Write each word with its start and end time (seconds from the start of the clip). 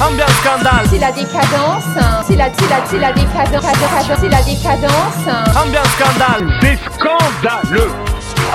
Ambiance 0.00 0.30
scandale. 0.42 0.86
C'est 0.90 0.98
la 0.98 1.10
décadence. 1.10 1.84
C'est 2.26 2.36
la, 2.36 2.48
c'est 2.52 2.68
la, 2.68 2.86
c'est 2.86 2.98
la 2.98 3.12
décadence. 3.12 3.64
C'est 4.20 4.28
la 4.28 4.42
décadence. 4.42 5.56
Ambiance 5.56 5.88
scandale. 5.98 6.52
C'est 6.60 6.78
scandaleux 6.94 7.90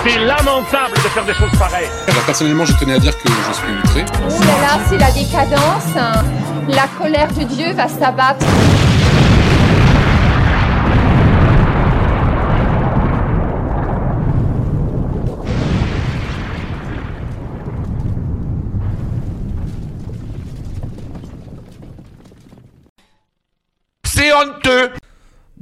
C'est 0.03 0.19
lamentable 0.19 0.93
de 0.93 1.09
faire 1.09 1.25
des 1.25 1.33
choses 1.33 1.51
pareilles 1.57 1.89
Alors 2.07 2.23
personnellement, 2.23 2.65
je 2.65 2.73
tenais 2.73 2.93
à 2.93 2.99
dire 2.99 3.17
que 3.17 3.27
je 3.27 3.53
suis 3.53 3.73
outré. 3.73 4.05
Oh 4.29 4.39
là 4.41 4.67
là, 4.67 4.79
c'est 4.87 4.97
la 4.97 5.11
décadence. 5.11 5.95
La 6.67 6.87
colère 6.97 7.27
de 7.33 7.43
Dieu 7.43 7.73
va 7.73 7.87
s'abattre. 7.87 8.45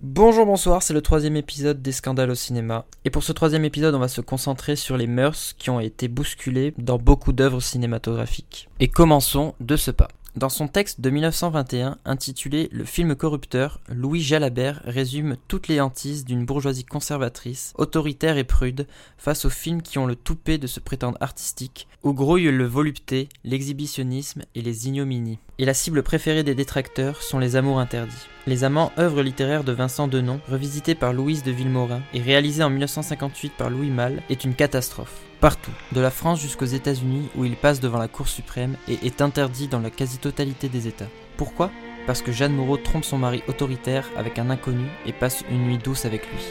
Bonjour, 0.02 0.46
bonsoir, 0.46 0.84
c'est 0.84 0.94
le 0.94 1.02
troisième 1.02 1.36
épisode 1.36 1.82
des 1.82 1.92
scandales 1.92 2.30
au 2.30 2.36
cinéma. 2.36 2.86
Et 3.04 3.10
pour 3.10 3.24
ce 3.24 3.32
troisième 3.32 3.66
épisode, 3.66 3.96
on 3.96 4.00
va 4.00 4.08
se 4.08 4.22
concentrer 4.22 4.76
sur 4.76 4.96
les 4.96 5.08
mœurs 5.08 5.54
qui 5.58 5.70
ont 5.70 5.80
été 5.80 6.08
bousculées 6.08 6.74
dans 6.78 6.98
beaucoup 6.98 7.34
d'œuvres 7.34 7.62
cinématographiques. 7.62 8.70
Et 8.80 8.88
commençons 8.88 9.56
de 9.60 9.76
ce 9.76 9.92
pas. 9.92 10.10
Dans 10.36 10.50
son 10.50 10.68
texte 10.68 11.02
de 11.02 11.10
1921 11.10 11.98
intitulé 12.06 12.70
Le 12.72 12.86
film 12.86 13.16
corrupteur, 13.16 13.80
Louis 13.90 14.22
Jalabert 14.22 14.82
résume 14.86 15.38
toutes 15.48 15.68
les 15.68 15.82
hantises 15.82 16.24
d'une 16.24 16.46
bourgeoisie 16.46 16.86
conservatrice, 16.86 17.74
autoritaire 17.78 18.38
et 18.38 18.44
prude, 18.44 18.86
face 19.18 19.46
aux 19.46 19.50
films 19.50 19.82
qui 19.82 19.98
ont 19.98 20.06
le 20.06 20.16
toupet 20.16 20.60
de 20.60 20.68
se 20.68 20.80
prétendre 20.80 21.18
artistiques, 21.20 21.88
où 22.04 22.14
grouillent 22.14 22.52
le 22.52 22.66
volupté, 22.66 23.28
l'exhibitionnisme 23.44 24.44
et 24.54 24.62
les 24.62 24.88
ignominies. 24.88 25.40
Et 25.58 25.66
la 25.66 25.74
cible 25.74 26.04
préférée 26.04 26.44
des 26.44 26.56
détracteurs 26.56 27.24
sont 27.24 27.40
les 27.40 27.56
amours 27.56 27.80
interdits. 27.80 28.28
Les 28.46 28.64
Amants, 28.64 28.92
œuvre 29.00 29.24
littéraire 29.24 29.64
de 29.64 29.72
Vincent 29.72 30.08
Denon, 30.08 30.40
revisitée 30.48 30.96
par 30.96 31.12
Louise 31.12 31.44
de 31.44 31.52
Villemorin 31.52 32.02
et 32.14 32.22
réalisée 32.22 32.64
en 32.64 32.70
1958 32.70 33.54
par 33.58 33.70
Louis 33.70 33.90
Malle, 33.90 34.22
est 34.30 34.44
une 34.44 34.56
catastrophe. 34.56 35.29
Partout, 35.40 35.72
de 35.94 36.02
la 36.02 36.12
France 36.12 36.42
jusqu'aux 36.42 36.66
États-Unis 36.66 37.30
où 37.38 37.46
il 37.46 37.56
passe 37.56 37.80
devant 37.80 37.98
la 37.98 38.10
Cour 38.10 38.28
suprême 38.28 38.76
et 38.90 39.06
est 39.06 39.22
interdit 39.22 39.70
dans 39.70 39.80
la 39.80 39.90
quasi-totalité 39.90 40.68
des 40.68 40.88
États. 40.88 41.08
Pourquoi? 41.38 41.72
Parce 42.06 42.22
que 42.22 42.34
Jeanne 42.34 42.54
Moreau 42.54 42.76
trompe 42.76 43.06
son 43.06 43.18
mari 43.18 43.42
autoritaire 43.48 44.06
avec 44.18 44.38
un 44.38 44.50
inconnu 44.50 44.88
et 45.06 45.14
passe 45.14 45.46
une 45.50 45.64
nuit 45.64 45.78
douce 45.78 46.04
avec 46.04 46.30
lui. 46.30 46.44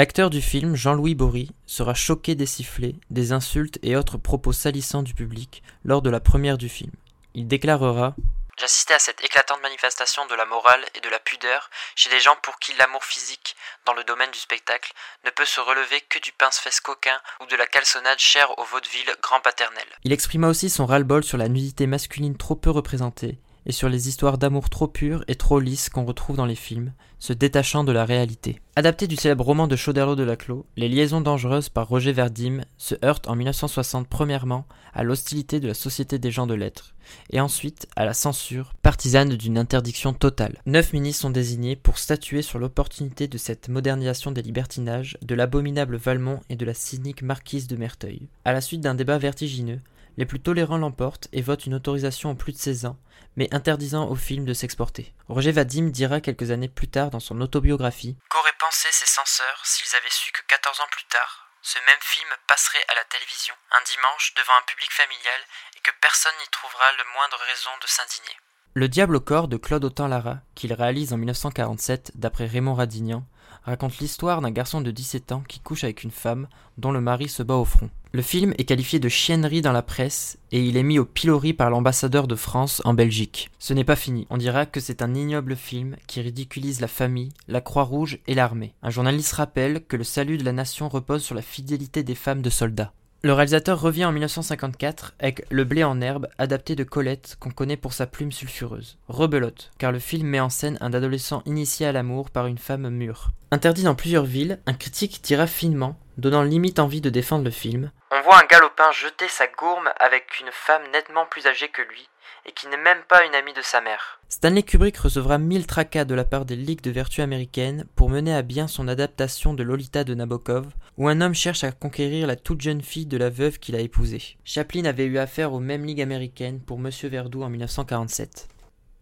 L'acteur 0.00 0.30
du 0.30 0.40
film, 0.40 0.76
Jean-Louis 0.76 1.14
Bory, 1.14 1.50
sera 1.66 1.92
choqué 1.92 2.34
des 2.34 2.46
sifflets, 2.46 2.94
des 3.10 3.32
insultes 3.32 3.78
et 3.82 3.96
autres 3.96 4.16
propos 4.16 4.54
salissants 4.54 5.02
du 5.02 5.12
public 5.12 5.62
lors 5.84 6.00
de 6.00 6.08
la 6.08 6.20
première 6.20 6.56
du 6.56 6.70
film. 6.70 6.90
Il 7.34 7.46
déclarera 7.46 8.16
J'assistais 8.58 8.94
à 8.94 8.98
cette 8.98 9.22
éclatante 9.22 9.60
manifestation 9.60 10.26
de 10.26 10.34
la 10.34 10.46
morale 10.46 10.82
et 10.94 11.00
de 11.00 11.08
la 11.10 11.18
pudeur 11.18 11.68
chez 11.96 12.08
des 12.08 12.18
gens 12.18 12.34
pour 12.42 12.58
qui 12.58 12.72
l'amour 12.78 13.04
physique, 13.04 13.54
dans 13.84 13.92
le 13.92 14.02
domaine 14.04 14.30
du 14.30 14.38
spectacle, 14.38 14.90
ne 15.26 15.30
peut 15.32 15.44
se 15.44 15.60
relever 15.60 16.00
que 16.08 16.18
du 16.20 16.32
pince-fesse 16.32 16.80
coquin 16.80 17.20
ou 17.42 17.44
de 17.44 17.56
la 17.56 17.66
calçonnade 17.66 18.18
chère 18.18 18.58
au 18.58 18.64
vaudeville 18.64 19.14
grand 19.22 19.42
paternel. 19.42 19.84
Il 20.04 20.14
exprima 20.14 20.48
aussi 20.48 20.70
son 20.70 20.86
ras-le-bol 20.86 21.24
sur 21.24 21.36
la 21.36 21.50
nudité 21.50 21.86
masculine 21.86 22.38
trop 22.38 22.56
peu 22.56 22.70
représentée 22.70 23.38
et 23.66 23.72
sur 23.72 23.90
les 23.90 24.08
histoires 24.08 24.38
d'amour 24.38 24.70
trop 24.70 24.88
pures 24.88 25.24
et 25.28 25.34
trop 25.34 25.60
lisses 25.60 25.90
qu'on 25.90 26.06
retrouve 26.06 26.36
dans 26.36 26.46
les 26.46 26.56
films, 26.56 26.94
se 27.20 27.32
détachant 27.32 27.84
de 27.84 27.92
la 27.92 28.04
réalité. 28.04 28.60
Adapté 28.76 29.06
du 29.06 29.16
célèbre 29.16 29.44
roman 29.44 29.68
de 29.68 29.76
Chauderlot 29.76 30.16
de 30.16 30.22
Laclos, 30.22 30.64
Les 30.76 30.88
liaisons 30.88 31.20
dangereuses 31.20 31.68
par 31.68 31.86
Roger 31.86 32.12
Verdim 32.12 32.62
se 32.78 32.94
heurte 33.04 33.28
en 33.28 33.36
1960 33.36 34.08
premièrement 34.08 34.66
à 34.94 35.04
l'hostilité 35.04 35.60
de 35.60 35.68
la 35.68 35.74
Société 35.74 36.18
des 36.18 36.30
gens 36.30 36.46
de 36.46 36.54
lettres, 36.54 36.94
et 37.30 37.40
ensuite 37.40 37.86
à 37.94 38.04
la 38.04 38.14
censure, 38.14 38.72
partisane 38.82 39.36
d'une 39.36 39.58
interdiction 39.58 40.14
totale. 40.14 40.58
Neuf 40.64 40.92
ministres 40.92 41.22
sont 41.22 41.30
désignés 41.30 41.76
pour 41.76 41.98
statuer 41.98 42.42
sur 42.42 42.58
l'opportunité 42.58 43.28
de 43.28 43.38
cette 43.38 43.68
modernisation 43.68 44.32
des 44.32 44.42
libertinages, 44.42 45.18
de 45.20 45.34
l'abominable 45.34 45.96
Valmont 45.96 46.40
et 46.48 46.56
de 46.56 46.64
la 46.64 46.74
cynique 46.74 47.22
marquise 47.22 47.66
de 47.68 47.76
Merteuil. 47.76 48.28
À 48.46 48.52
la 48.52 48.62
suite 48.62 48.80
d'un 48.80 48.94
débat 48.94 49.18
vertigineux, 49.18 49.80
les 50.16 50.26
plus 50.26 50.40
tolérants 50.40 50.78
l'emportent 50.78 51.28
et 51.32 51.42
votent 51.42 51.66
une 51.66 51.74
autorisation 51.74 52.30
en 52.30 52.34
plus 52.34 52.52
de 52.52 52.58
16 52.58 52.86
ans, 52.86 52.98
mais 53.36 53.52
interdisant 53.54 54.08
au 54.08 54.16
film 54.16 54.44
de 54.44 54.54
s'exporter. 54.54 55.14
Roger 55.28 55.52
Vadim 55.52 55.88
dira 55.88 56.20
quelques 56.20 56.50
années 56.50 56.68
plus 56.68 56.88
tard 56.88 57.10
dans 57.10 57.20
son 57.20 57.40
autobiographie 57.40 58.16
Qu'auraient 58.28 58.58
pensé 58.58 58.88
ces 58.90 59.06
censeurs 59.06 59.60
s'ils 59.64 59.96
avaient 59.96 60.10
su 60.10 60.32
que 60.32 60.42
14 60.48 60.80
ans 60.80 60.90
plus 60.90 61.06
tard, 61.10 61.50
ce 61.62 61.78
même 61.86 62.00
film 62.00 62.28
passerait 62.48 62.84
à 62.88 62.94
la 62.94 63.04
télévision, 63.04 63.54
un 63.72 63.84
dimanche, 63.84 64.34
devant 64.34 64.56
un 64.58 64.66
public 64.66 64.90
familial, 64.92 65.40
et 65.76 65.80
que 65.80 65.90
personne 66.00 66.32
n'y 66.40 66.48
trouvera 66.50 66.84
le 66.96 67.04
moindre 67.14 67.38
raison 67.48 67.70
de 67.82 67.86
s'indigner? 67.86 68.36
Le 68.74 68.88
Diable 68.88 69.16
au 69.16 69.20
corps 69.20 69.48
de 69.48 69.56
Claude 69.56 69.84
Autant-Lara, 69.84 70.38
qu'il 70.54 70.72
réalise 70.72 71.12
en 71.12 71.18
1947 71.18 72.12
d'après 72.14 72.46
Raymond 72.46 72.74
Radignan, 72.74 73.26
raconte 73.64 73.98
l'histoire 73.98 74.40
d'un 74.40 74.52
garçon 74.52 74.80
de 74.80 74.90
17 74.90 75.32
ans 75.32 75.42
qui 75.42 75.60
couche 75.60 75.84
avec 75.84 76.02
une 76.02 76.12
femme 76.12 76.48
dont 76.78 76.92
le 76.92 77.00
mari 77.00 77.28
se 77.28 77.42
bat 77.42 77.56
au 77.56 77.64
front. 77.64 77.90
Le 78.12 78.22
film 78.22 78.54
est 78.58 78.64
qualifié 78.64 78.98
de 78.98 79.08
chiennerie 79.08 79.62
dans 79.62 79.70
la 79.70 79.82
presse 79.82 80.36
et 80.50 80.64
il 80.64 80.76
est 80.76 80.82
mis 80.82 80.98
au 80.98 81.04
pilori 81.04 81.52
par 81.52 81.70
l'ambassadeur 81.70 82.26
de 82.26 82.34
France 82.34 82.82
en 82.84 82.92
Belgique. 82.92 83.52
Ce 83.60 83.72
n'est 83.72 83.84
pas 83.84 83.94
fini. 83.94 84.26
On 84.30 84.36
dira 84.36 84.66
que 84.66 84.80
c'est 84.80 85.00
un 85.00 85.14
ignoble 85.14 85.54
film 85.54 85.94
qui 86.08 86.20
ridiculise 86.20 86.80
la 86.80 86.88
famille, 86.88 87.28
la 87.46 87.60
Croix-Rouge 87.60 88.18
et 88.26 88.34
l'armée. 88.34 88.74
Un 88.82 88.90
journaliste 88.90 89.34
rappelle 89.34 89.84
que 89.86 89.96
le 89.96 90.02
salut 90.02 90.38
de 90.38 90.44
la 90.44 90.52
nation 90.52 90.88
repose 90.88 91.22
sur 91.22 91.36
la 91.36 91.42
fidélité 91.42 92.02
des 92.02 92.16
femmes 92.16 92.42
de 92.42 92.50
soldats. 92.50 92.92
Le 93.22 93.34
réalisateur 93.34 93.78
revient 93.78 94.06
en 94.06 94.12
1954 94.12 95.12
avec 95.20 95.44
Le 95.50 95.64
blé 95.64 95.84
en 95.84 96.00
herbe, 96.00 96.28
adapté 96.38 96.74
de 96.74 96.84
Colette, 96.84 97.36
qu'on 97.38 97.50
connaît 97.50 97.76
pour 97.76 97.92
sa 97.92 98.06
plume 98.06 98.32
sulfureuse. 98.32 98.96
Rebelote, 99.08 99.70
car 99.76 99.92
le 99.92 99.98
film 99.98 100.26
met 100.26 100.40
en 100.40 100.48
scène 100.48 100.78
un 100.80 100.94
adolescent 100.94 101.42
initié 101.44 101.86
à 101.86 101.92
l'amour 101.92 102.30
par 102.30 102.46
une 102.46 102.56
femme 102.56 102.88
mûre. 102.88 103.28
Interdit 103.50 103.82
dans 103.82 103.94
plusieurs 103.94 104.24
villes, 104.24 104.58
un 104.64 104.72
critique 104.72 105.20
dira 105.22 105.46
finement, 105.46 105.98
donnant 106.16 106.42
limite 106.42 106.78
envie 106.78 107.02
de 107.02 107.10
défendre 107.10 107.44
le 107.44 107.50
film. 107.50 107.90
On 108.10 108.22
voit 108.22 108.42
un 108.42 108.46
galopin 108.46 108.90
jeter 108.92 109.28
sa 109.28 109.46
gourme 109.48 109.90
avec 110.00 110.40
une 110.40 110.50
femme 110.50 110.82
nettement 110.90 111.26
plus 111.26 111.46
âgée 111.46 111.68
que 111.68 111.82
lui, 111.82 112.08
et 112.46 112.52
qui 112.52 112.68
n'est 112.68 112.76
même 112.76 113.02
pas 113.08 113.24
une 113.26 113.34
amie 113.34 113.52
de 113.52 113.62
sa 113.62 113.80
mère. 113.80 114.20
Stanley 114.28 114.62
Kubrick 114.62 114.96
recevra 114.96 115.38
mille 115.38 115.66
tracas 115.66 116.04
de 116.04 116.14
la 116.14 116.24
part 116.24 116.44
des 116.44 116.56
ligues 116.56 116.82
de 116.82 116.90
vertu 116.90 117.20
américaines 117.20 117.84
pour 117.96 118.10
mener 118.10 118.34
à 118.34 118.42
bien 118.42 118.68
son 118.68 118.88
adaptation 118.88 119.54
de 119.54 119.62
Lolita 119.62 120.04
de 120.04 120.14
Nabokov, 120.14 120.66
où 120.96 121.08
un 121.08 121.20
homme 121.20 121.34
cherche 121.34 121.64
à 121.64 121.72
conquérir 121.72 122.26
la 122.26 122.36
toute 122.36 122.60
jeune 122.60 122.82
fille 122.82 123.06
de 123.06 123.16
la 123.16 123.30
veuve 123.30 123.58
qu'il 123.58 123.74
a 123.74 123.80
épousée. 123.80 124.36
Chaplin 124.44 124.84
avait 124.84 125.04
eu 125.04 125.18
affaire 125.18 125.52
aux 125.52 125.60
mêmes 125.60 125.84
ligues 125.84 126.02
américaines 126.02 126.60
pour 126.60 126.78
Monsieur 126.78 127.08
Verdoux 127.08 127.42
en 127.42 127.50
1947. 127.50 128.48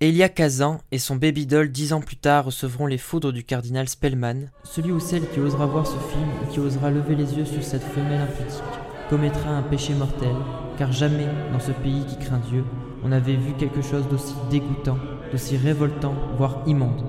Elia 0.01 0.29
Kazan 0.29 0.81
et 0.93 0.99
son 0.99 1.17
baby 1.17 1.45
doll 1.45 1.71
dix 1.71 1.93
ans 1.93 2.01
plus 2.01 2.17
tard 2.17 2.45
recevront 2.45 2.87
les 2.87 2.99
foudres 2.99 3.33
du 3.33 3.43
cardinal 3.43 3.89
Spellman. 3.89 4.49
Celui 4.63 4.93
ou 4.93 5.01
celle 5.01 5.29
qui 5.29 5.41
osera 5.41 5.67
voir 5.67 5.89
ce 5.89 5.99
film 6.11 6.29
ou 6.43 6.53
qui 6.53 6.61
osera 6.61 6.91
lever 6.91 7.17
les 7.17 7.35
yeux 7.35 7.45
sur 7.45 7.65
cette 7.65 7.83
femelle 7.83 8.21
impudique 8.21 8.63
commettra 9.11 9.51
un 9.51 9.63
péché 9.63 9.95
mortel, 9.95 10.37
car 10.77 10.93
jamais 10.93 11.27
dans 11.53 11.59
ce 11.59 11.73
pays 11.73 12.05
qui 12.07 12.19
craint 12.19 12.41
Dieu, 12.49 12.63
on 13.05 13.13
avait 13.13 13.37
vu 13.37 13.53
quelque 13.55 13.83
chose 13.83 14.09
d'aussi 14.09 14.35
dégoûtant, 14.51 14.99
d'aussi 15.31 15.57
révoltant, 15.57 16.15
voire 16.37 16.63
immonde. 16.67 17.05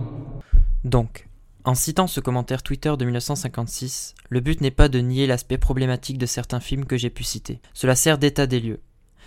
Donc, 0.83 1.27
en 1.65 1.75
citant 1.75 2.07
ce 2.07 2.19
commentaire 2.19 2.63
Twitter 2.63 2.93
de 2.97 3.05
1956, 3.05 4.15
le 4.29 4.39
but 4.39 4.61
n'est 4.61 4.71
pas 4.71 4.89
de 4.89 4.99
nier 4.99 5.27
l'aspect 5.27 5.57
problématique 5.57 6.17
de 6.17 6.25
certains 6.25 6.59
films 6.59 6.85
que 6.85 6.97
j'ai 6.97 7.09
pu 7.09 7.23
citer. 7.23 7.59
Cela 7.73 7.95
sert 7.95 8.17
d'état 8.17 8.47
des 8.47 8.59
lieux. 8.59 8.79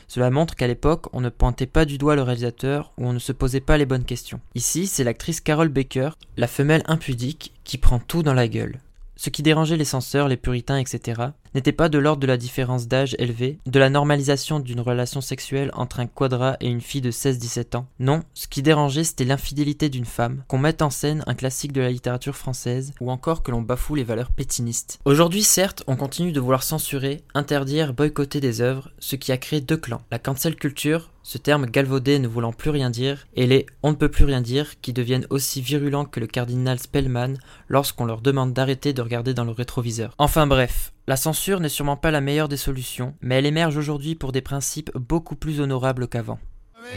Cela 0.09 0.31
montre 0.31 0.56
qu'à 0.56 0.67
l'époque, 0.67 1.06
on 1.12 1.20
ne 1.20 1.29
pointait 1.29 1.67
pas 1.67 1.85
du 1.85 1.99
doigt 1.99 2.17
le 2.17 2.23
réalisateur 2.23 2.93
ou 2.99 3.06
on 3.06 3.12
ne 3.12 3.19
se 3.19 3.32
posait 3.32 3.61
pas 3.61 3.79
les 3.79 3.87
bonnes 3.87 4.05
questions. 4.05 4.41
Ici, 4.55 4.87
c'est 4.87 5.05
l'actrice 5.05 5.41
Carol 5.41 5.69
Baker, 5.69 6.11
la 6.37 6.47
femelle 6.47 6.82
impudique, 6.87 7.55
qui 7.64 7.79
prend 7.79 7.99
tout 7.99 8.23
dans 8.23 8.35
la 8.35 8.49
gueule. 8.49 8.81
Ce 9.17 9.31
qui 9.31 9.43
dérangeait 9.43 9.76
les 9.76 9.85
censeurs, 9.85 10.29
les 10.29 10.37
puritains, 10.37 10.79
etc., 10.79 11.23
n'était 11.54 11.72
pas 11.72 11.88
de 11.88 11.99
l'ordre 11.99 12.20
de 12.20 12.26
la 12.26 12.37
différence 12.37 12.88
d'âge 12.88 13.16
élevée, 13.19 13.58
de 13.66 13.78
la 13.78 13.90
normalisation 13.90 14.60
d'une 14.60 14.81
relation 14.81 15.20
sexuelle 15.20 15.70
entre 15.75 16.00
un 16.00 16.06
quadra 16.06 16.56
et 16.60 16.69
une 16.69 16.81
fille 16.81 17.00
de 17.00 17.10
16-17 17.10 17.76
ans. 17.76 17.87
Non, 17.99 18.22
ce 18.34 18.49
qui 18.49 18.62
dérangeait 18.62 19.04
c'était 19.04 19.25
l'infidélité 19.25 19.88
d'une 19.88 20.04
femme, 20.04 20.44
qu'on 20.49 20.58
mette 20.58 20.82
en 20.82 20.90
scène 20.90 21.25
un 21.26 21.34
classique 21.34 21.72
de 21.72 21.81
la 21.81 21.90
littérature 21.90 22.37
française, 22.37 22.93
ou 23.00 23.10
encore 23.10 23.43
que 23.43 23.50
l'on 23.50 23.62
bafoue 23.62 23.94
les 23.94 24.04
valeurs 24.04 24.31
pétinistes. 24.31 24.99
Aujourd'hui, 25.04 25.43
certes, 25.43 25.82
on 25.87 25.96
continue 25.96 26.32
de 26.32 26.40
vouloir 26.40 26.62
censurer, 26.62 27.22
interdire, 27.34 27.94
boycotter 27.94 28.40
des 28.40 28.60
œuvres, 28.60 28.90
ce 28.99 29.16
qui 29.16 29.32
a 29.32 29.37
créé 29.37 29.60
deux 29.60 29.76
clans, 29.76 30.02
la 30.10 30.19
cancel 30.19 30.56
culture, 30.56 31.10
ce 31.22 31.38
terme 31.38 31.66
galvaudé 31.66 32.19
ne 32.19 32.28
voulant 32.28 32.52
plus 32.52 32.70
rien 32.70 32.90
dire, 32.90 33.26
et 33.34 33.46
les 33.46 33.66
on 33.82 33.90
ne 33.90 33.96
peut 33.96 34.10
plus 34.10 34.25
rien 34.25 34.40
dire 34.40 34.81
qui 34.81 34.93
deviennent 34.93 35.26
aussi 35.31 35.60
virulents 35.60 36.04
que 36.04 36.20
le 36.20 36.26
cardinal 36.26 36.78
Spellman 36.78 37.34
lorsqu'on 37.69 38.04
leur 38.04 38.20
demande 38.20 38.52
d'arrêter 38.52 38.93
de 38.93 39.02
regarder 39.02 39.34
dans 39.34 39.44
le 39.44 39.52
rétroviseur. 39.52 40.14
Enfin 40.19 40.46
bref, 40.46 40.92
la 41.06 41.16
censure 41.16 41.60
n'est 41.60 41.69
sûrement 41.69 41.96
pas 41.96 42.10
la 42.10 42.20
meilleure 42.20 42.49
des 42.49 42.56
solutions, 42.56 43.14
mais 43.20 43.37
elle 43.37 43.46
émerge 43.46 43.76
aujourd'hui 43.76 44.14
pour 44.14 44.32
des 44.32 44.40
principes 44.40 44.96
beaucoup 44.96 45.37
plus 45.37 45.60
honorables 45.60 46.06
qu'avant. 46.06 46.38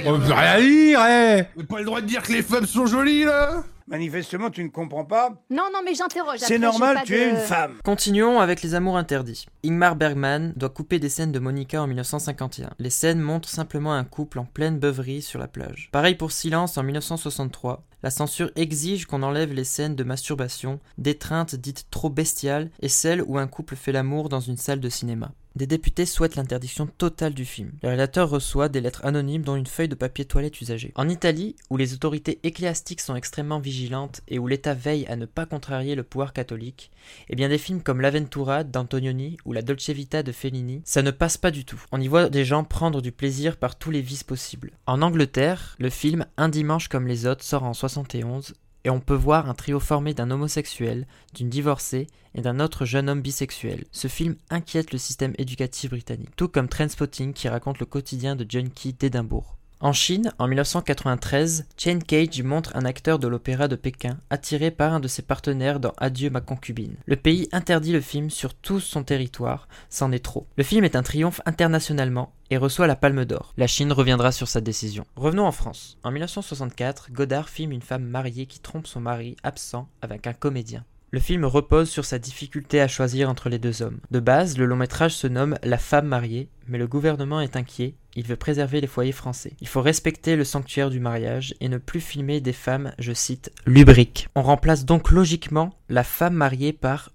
On 0.05 0.13
veut 0.13 0.33
rien 0.33 0.59
dire, 0.59 0.99
eh 1.07 1.43
On 1.55 1.59
n'a 1.61 1.65
pas 1.67 1.79
le 1.79 1.85
droit 1.85 2.01
de 2.01 2.05
dire 2.07 2.21
que 2.23 2.31
les 2.33 2.41
femmes 2.41 2.65
sont 2.65 2.85
jolies, 2.85 3.23
là 3.25 3.63
Manifestement, 3.87 4.49
tu 4.49 4.63
ne 4.63 4.69
comprends 4.69 5.05
pas. 5.05 5.29
Non, 5.51 5.65
non, 5.71 5.79
mais 5.85 5.93
j'interroge. 5.93 6.39
C'est 6.39 6.55
après, 6.55 6.57
normal, 6.57 6.97
j'ai 7.01 7.05
tu 7.05 7.13
es 7.21 7.25
de- 7.25 7.29
une 7.35 7.37
femme. 7.37 7.73
Continuons 7.83 8.39
avec 8.39 8.63
les 8.63 8.73
amours 8.73 8.97
interdits. 8.97 9.45
Ingmar 9.63 9.95
Bergman 9.95 10.53
doit 10.55 10.69
couper 10.69 10.97
des 10.97 11.07
scènes 11.09 11.31
de 11.31 11.37
Monica 11.37 11.83
en 11.83 11.85
1951. 11.85 12.71
Les 12.79 12.89
scènes 12.89 13.19
montrent 13.19 13.47
simplement 13.47 13.93
un 13.93 14.03
couple 14.03 14.39
en 14.39 14.45
pleine 14.45 14.79
beuverie 14.79 15.21
sur 15.21 15.37
la 15.37 15.47
plage. 15.47 15.89
Pareil 15.91 16.15
pour 16.15 16.31
Silence 16.31 16.79
en 16.79 16.83
1963. 16.83 17.83
La 18.01 18.09
censure 18.09 18.49
exige 18.55 19.05
qu'on 19.05 19.21
enlève 19.21 19.53
les 19.53 19.63
scènes 19.63 19.95
de 19.95 20.03
masturbation, 20.03 20.79
d'étreintes 20.97 21.53
dites 21.55 21.85
trop 21.91 22.09
bestiales 22.09 22.71
et 22.81 22.89
celles 22.89 23.21
où 23.27 23.37
un 23.37 23.47
couple 23.47 23.75
fait 23.75 23.91
l'amour 23.91 24.29
dans 24.29 24.39
une 24.39 24.57
salle 24.57 24.79
de 24.79 24.89
cinéma. 24.89 25.31
Des 25.55 25.67
députés 25.67 26.05
souhaitent 26.05 26.35
l'interdiction 26.35 26.85
totale 26.85 27.33
du 27.33 27.45
film. 27.45 27.71
Le 27.81 27.87
réalisateur 27.87 28.29
reçoit 28.29 28.67
des 28.67 28.81
lettres 28.81 29.05
anonymes 29.05 29.43
dont 29.43 29.55
une 29.55 29.67
feuille 29.67 29.87
de 29.87 29.95
papier 29.95 30.25
toilette 30.25 30.59
usagée. 30.59 30.91
En 30.95 31.07
Italie, 31.07 31.55
où 31.69 31.77
les 31.77 31.93
autorités 31.93 32.39
ecclésiastiques 32.43 32.99
sont 32.99 33.15
extrêmement 33.15 33.59
vigilantes 33.59 34.19
et 34.27 34.37
où 34.37 34.47
l'État 34.47 34.73
veille 34.73 35.05
à 35.07 35.15
ne 35.15 35.25
pas 35.25 35.45
contrarier 35.45 35.95
le 35.95 36.03
pouvoir 36.03 36.33
catholique, 36.33 36.91
eh 37.29 37.37
bien 37.37 37.47
des 37.47 37.57
films 37.57 37.81
comme 37.81 38.01
L'Aventura 38.01 38.65
d'Antonioni 38.65 39.37
ou 39.45 39.53
La 39.53 39.61
Dolce 39.61 39.91
Vita 39.91 40.23
de 40.23 40.33
Fellini, 40.33 40.81
ça 40.83 41.01
ne 41.01 41.11
passe 41.11 41.37
pas 41.37 41.51
du 41.51 41.63
tout. 41.63 41.81
On 41.93 42.01
y 42.01 42.09
voit 42.09 42.29
des 42.29 42.43
gens 42.43 42.65
prendre 42.65 43.01
du 43.01 43.13
plaisir 43.13 43.55
par 43.55 43.77
tous 43.77 43.91
les 43.91 44.01
vices 44.01 44.25
possibles. 44.25 44.71
En 44.87 45.01
Angleterre, 45.01 45.77
le 45.79 45.89
film 45.89 46.25
Un 46.35 46.49
dimanche 46.49 46.89
comme 46.89 47.07
les 47.07 47.27
autres 47.27 47.45
sort 47.45 47.63
en 47.63 47.73
71 47.73 48.55
et 48.85 48.89
on 48.91 48.99
peut 48.99 49.15
voir 49.15 49.49
un 49.49 49.55
trio 49.55 49.79
formé 49.79 50.13
d'un 50.13 50.31
homosexuel, 50.31 51.07
d'une 51.33 51.49
divorcée 51.49 52.07
et 52.35 52.41
d'un 52.41 52.59
autre 52.59 52.85
jeune 52.85 53.09
homme 53.09 53.21
bisexuel. 53.21 53.83
Ce 53.91 54.07
film 54.07 54.35
inquiète 54.51 54.91
le 54.91 54.99
système 54.99 55.33
éducatif 55.39 55.89
britannique, 55.89 56.35
tout 56.37 56.47
comme 56.47 56.69
Trainspotting 56.69 57.33
qui 57.33 57.49
raconte 57.49 57.79
le 57.79 57.87
quotidien 57.87 58.35
de 58.35 58.45
junkie 58.47 58.93
d'Édimbourg. 58.93 59.54
En 59.81 59.91
Chine, 59.91 60.31
en 60.39 60.47
1993, 60.47 61.67
Chen 61.75 62.01
Cage 62.01 62.41
montre 62.41 62.71
un 62.75 62.85
acteur 62.85 63.19
de 63.19 63.27
l'opéra 63.27 63.67
de 63.67 63.75
Pékin 63.75 64.17
attiré 64.29 64.71
par 64.71 64.93
un 64.93 65.01
de 65.01 65.09
ses 65.09 65.21
partenaires 65.21 65.81
dans 65.81 65.93
Adieu 65.97 66.29
ma 66.29 66.39
concubine. 66.39 66.95
Le 67.05 67.17
pays 67.17 67.49
interdit 67.51 67.91
le 67.91 67.99
film 67.99 68.29
sur 68.29 68.53
tout 68.53 68.79
son 68.79 69.03
territoire, 69.03 69.67
c'en 69.89 70.13
est 70.13 70.23
trop. 70.23 70.47
Le 70.55 70.63
film 70.63 70.85
est 70.85 70.95
un 70.95 71.03
triomphe 71.03 71.41
internationalement 71.45 72.33
et 72.49 72.57
reçoit 72.57 72.87
la 72.87 72.95
Palme 72.95 73.25
d'Or. 73.25 73.53
La 73.57 73.67
Chine 73.67 73.91
reviendra 73.91 74.31
sur 74.31 74.47
sa 74.47 74.61
décision. 74.61 75.05
Revenons 75.17 75.45
en 75.45 75.51
France. 75.51 75.97
En 76.03 76.11
1964, 76.11 77.11
Godard 77.11 77.49
filme 77.49 77.73
une 77.73 77.81
femme 77.81 78.05
mariée 78.05 78.45
qui 78.45 78.59
trompe 78.59 78.87
son 78.87 79.01
mari 79.01 79.35
absent 79.43 79.89
avec 80.01 80.25
un 80.25 80.33
comédien. 80.33 80.85
Le 81.15 81.21
film 81.21 81.45
repose 81.45 81.89
sur 81.89 82.03
sa 82.03 82.19
difficulté 82.19 82.81
à 82.81 82.89
choisir 82.89 83.29
entre 83.29 83.47
les 83.47 83.57
deux 83.57 83.81
hommes. 83.81 84.01
De 84.11 84.19
base, 84.19 84.57
le 84.57 84.65
long 84.65 84.75
métrage 84.75 85.15
se 85.15 85.27
nomme 85.27 85.57
La 85.63 85.77
femme 85.77 86.07
mariée, 86.07 86.49
mais 86.67 86.77
le 86.77 86.87
gouvernement 86.87 87.39
est 87.39 87.55
inquiet, 87.55 87.95
il 88.17 88.25
veut 88.25 88.35
préserver 88.35 88.81
les 88.81 88.87
foyers 88.87 89.13
français. 89.13 89.53
Il 89.61 89.69
faut 89.69 89.81
respecter 89.81 90.35
le 90.35 90.43
sanctuaire 90.43 90.89
du 90.89 90.99
mariage 90.99 91.55
et 91.61 91.69
ne 91.69 91.77
plus 91.77 92.01
filmer 92.01 92.41
des 92.41 92.51
femmes, 92.51 92.91
je 92.99 93.13
cite, 93.13 93.49
lubriques. 93.65 94.27
On 94.35 94.41
remplace 94.41 94.83
donc 94.83 95.09
logiquement 95.09 95.69
la 95.87 96.03
femme 96.03 96.33
mariée 96.33 96.73
par 96.73 97.11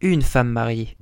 une 0.00 0.22
femme 0.22 0.50
mariée. 0.50 0.96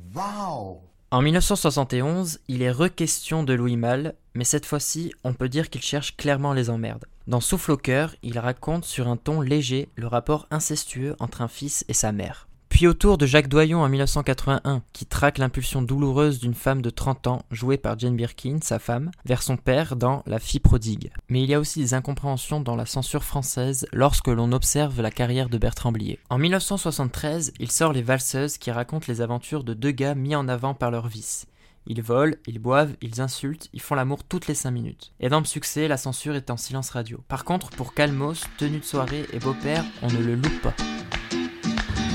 En 1.12 1.22
1971, 1.22 2.40
il 2.48 2.62
est 2.62 2.72
re-question 2.72 3.44
de 3.44 3.54
Louis 3.54 3.76
Malle, 3.76 4.14
mais 4.34 4.42
cette 4.42 4.66
fois-ci, 4.66 5.12
on 5.22 5.34
peut 5.34 5.48
dire 5.48 5.70
qu'il 5.70 5.82
cherche 5.82 6.16
clairement 6.16 6.52
les 6.52 6.68
emmerdes. 6.68 7.04
Dans 7.28 7.40
Souffle 7.40 7.70
au 7.70 7.76
cœur, 7.76 8.16
il 8.24 8.40
raconte 8.40 8.84
sur 8.84 9.06
un 9.06 9.16
ton 9.16 9.40
léger 9.40 9.88
le 9.94 10.08
rapport 10.08 10.48
incestueux 10.50 11.14
entre 11.20 11.42
un 11.42 11.48
fils 11.48 11.84
et 11.88 11.94
sa 11.94 12.10
mère. 12.10 12.48
Puis 12.76 12.86
autour 12.86 13.16
de 13.16 13.24
Jacques 13.24 13.48
Doyon 13.48 13.80
en 13.80 13.88
1981, 13.88 14.82
qui 14.92 15.06
traque 15.06 15.38
l'impulsion 15.38 15.80
douloureuse 15.80 16.40
d'une 16.40 16.52
femme 16.52 16.82
de 16.82 16.90
30 16.90 17.26
ans, 17.26 17.42
jouée 17.50 17.78
par 17.78 17.98
Jane 17.98 18.16
Birkin, 18.16 18.58
sa 18.60 18.78
femme, 18.78 19.12
vers 19.24 19.42
son 19.42 19.56
père 19.56 19.96
dans 19.96 20.22
La 20.26 20.38
fille 20.38 20.60
prodigue. 20.60 21.10
Mais 21.30 21.42
il 21.42 21.48
y 21.48 21.54
a 21.54 21.58
aussi 21.58 21.80
des 21.80 21.94
incompréhensions 21.94 22.60
dans 22.60 22.76
la 22.76 22.84
censure 22.84 23.24
française 23.24 23.86
lorsque 23.94 24.28
l'on 24.28 24.52
observe 24.52 25.00
la 25.00 25.10
carrière 25.10 25.48
de 25.48 25.56
Bertrand 25.56 25.90
Blier. 25.90 26.18
En 26.28 26.36
1973, 26.36 27.54
il 27.60 27.72
sort 27.72 27.94
Les 27.94 28.02
Valseuses 28.02 28.58
qui 28.58 28.70
racontent 28.70 29.06
les 29.08 29.22
aventures 29.22 29.64
de 29.64 29.72
deux 29.72 29.92
gars 29.92 30.14
mis 30.14 30.36
en 30.36 30.46
avant 30.46 30.74
par 30.74 30.90
leur 30.90 31.08
vice. 31.08 31.46
Ils 31.86 32.02
volent, 32.02 32.36
ils 32.46 32.58
boivent, 32.58 32.94
ils 33.00 33.22
insultent, 33.22 33.70
ils 33.72 33.80
font 33.80 33.94
l'amour 33.94 34.22
toutes 34.22 34.48
les 34.48 34.54
5 34.54 34.70
minutes. 34.70 35.12
Énorme 35.18 35.46
succès, 35.46 35.88
la 35.88 35.96
censure 35.96 36.34
est 36.34 36.50
en 36.50 36.58
silence 36.58 36.90
radio. 36.90 37.24
Par 37.26 37.46
contre, 37.46 37.70
pour 37.70 37.94
Calmos, 37.94 38.44
tenue 38.58 38.80
de 38.80 38.84
soirée 38.84 39.24
et 39.32 39.38
beau-père, 39.38 39.82
on 40.02 40.08
ne 40.08 40.18
le 40.18 40.34
loupe 40.34 40.60
pas. 40.60 40.74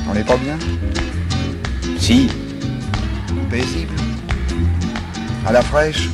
On 0.10 0.14
n'est 0.14 0.24
pas 0.24 0.38
bien? 0.38 0.58
Si. 1.98 2.30
Paisible? 3.50 3.94
À 5.46 5.52
la 5.52 5.62
fraîche? 5.62 6.08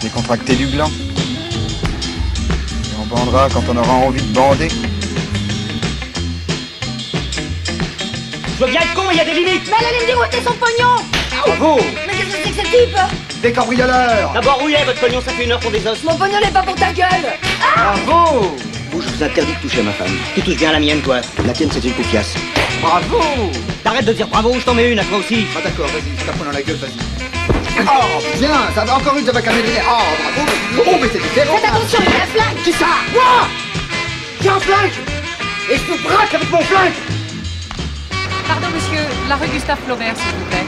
Décontracté 0.00 0.54
du 0.56 0.66
gland? 0.66 0.88
Et 0.88 0.92
on 3.00 3.06
bandera 3.06 3.48
quand 3.52 3.62
on 3.68 3.76
aura 3.76 3.92
envie 3.92 4.22
de 4.22 4.32
bander. 4.34 4.68
Je 8.58 8.64
veux 8.64 8.70
bien 8.70 8.80
être 8.80 8.94
con, 8.94 9.02
mais 9.08 9.14
il 9.14 9.18
y 9.18 9.20
a 9.20 9.24
des 9.24 9.34
limites. 9.34 9.66
Mais 9.66 9.76
elle 9.80 9.86
allait 9.86 10.00
me 10.00 10.06
dire 10.06 10.18
où 10.18 10.24
était 10.24 10.42
son 10.44 10.54
pognon? 10.54 10.96
Bravo 11.30 11.80
Mais 12.06 12.12
qu'est-ce 12.14 12.28
que 12.28 12.36
c'est 12.44 12.50
que 12.50 12.56
ce 12.56 12.62
type? 12.70 12.96
Des 13.42 13.52
cambrioleurs. 13.52 14.32
D'abord, 14.32 14.60
où 14.62 14.68
est 14.68 14.84
votre 14.84 15.00
pognon? 15.00 15.20
Ça 15.20 15.32
fait 15.32 15.44
une 15.44 15.52
heure 15.52 15.60
qu'on 15.60 15.70
des 15.70 15.84
os. 15.86 16.02
Mon 16.04 16.16
pognon 16.16 16.38
n'est 16.40 16.50
pas 16.52 16.62
pour 16.62 16.74
ta 16.76 16.92
gueule. 16.92 17.32
Bravo 17.74 18.40
Vous, 18.40 18.56
je 19.06 19.14
vous 19.16 19.22
interdis 19.22 19.52
de 19.54 19.60
toucher 19.60 19.82
ma 19.82 19.92
femme. 19.92 20.12
Tu 20.34 20.42
touches 20.42 20.56
bien 20.56 20.70
à 20.70 20.72
la 20.72 20.80
mienne, 20.80 21.00
toi. 21.00 21.20
La 21.46 21.52
tienne, 21.52 21.70
c'est 21.72 21.84
une 21.84 21.92
poufiasse. 21.92 22.34
Bravo 22.80 23.20
T'arrêtes 23.84 24.04
de 24.04 24.12
dire 24.12 24.26
bravo, 24.28 24.54
je 24.58 24.64
t'en 24.64 24.74
mets 24.74 24.90
une 24.90 24.98
à 24.98 25.04
toi 25.04 25.18
aussi. 25.18 25.46
Ah 25.56 25.60
d'accord, 25.62 25.86
vas-y, 25.86 26.18
je 26.18 26.24
tape 26.24 26.38
dans 26.38 26.50
la 26.52 26.62
gueule, 26.62 26.76
vas-y 26.76 26.92
Oh, 27.80 28.38
bien, 28.38 28.50
ça 28.74 28.84
va 28.84 28.96
encore 28.96 29.16
une, 29.16 29.24
ça 29.26 29.32
va 29.32 29.40
calmer 29.42 29.62
les 29.62 29.72
nerfs 29.72 29.84
Oh, 29.88 30.02
bravo 30.22 30.50
Oh, 30.86 30.98
mais 31.00 31.08
c'est 31.12 31.22
différent 31.22 31.56
Faites 31.56 31.70
attention, 31.70 31.98
il 32.00 32.12
y 32.12 32.16
a 32.16 32.22
un 32.22 32.26
flingue 32.26 32.62
Qui 32.64 32.72
ça 32.72 32.86
Moi 33.12 33.48
J'ai 34.42 34.48
un 34.50 34.60
flingue 34.60 34.92
Et 35.70 35.76
je 35.76 35.82
te 35.92 36.02
braque 36.02 36.34
avec 36.34 36.50
mon 36.50 36.60
flingue 36.60 36.92
Pardon, 38.46 38.66
monsieur, 38.74 39.04
la 39.28 39.36
rue 39.36 39.48
Gustave 39.48 39.78
Flaubert, 39.86 40.14
s'il 40.16 40.38
vous 40.38 40.44
plaît. 40.44 40.66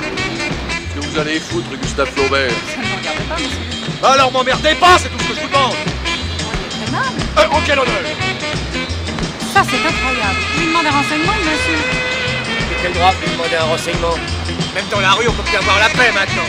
Que 0.95 1.07
vous 1.07 1.19
allez 1.19 1.39
foutre, 1.41 1.69
Gustave 1.83 2.09
Flaubert 2.11 2.51
Ça 2.75 2.81
ne 2.81 2.87
me 2.87 2.97
regarde 2.99 3.19
pas, 3.29 3.35
monsieur. 3.35 4.03
Alors 4.03 4.33
m'emmerdez 4.33 4.75
pas, 4.75 4.97
c'est 4.99 5.09
tout 5.09 5.19
ce 5.21 5.29
que 5.29 5.35
je 5.37 5.41
vous 5.43 5.49
demande 5.49 5.75
Mal. 6.95 7.11
Euh, 7.39 7.57
en 7.57 7.61
quel 7.67 7.79
honneur 7.79 8.05
Ça, 9.53 9.63
c'est 9.69 9.83
incroyable. 9.83 10.41
Je 10.55 10.61
lui 10.61 10.67
demande 10.69 10.87
un 10.87 10.95
renseignement, 10.95 11.37
monsieur. 11.43 11.81
Et 12.71 12.77
quel 12.83 12.93
droit 12.93 13.13
de 13.13 13.31
demander 13.33 13.57
un 13.57 13.69
renseignement 13.75 14.17
Même 14.75 14.89
dans 14.91 15.01
la 15.01 15.13
rue, 15.13 15.27
on 15.29 15.33
peut 15.33 15.43
plus 15.43 15.57
avoir 15.57 15.79
la 15.79 15.91
paix 15.91 16.13
maintenant. 16.15 16.49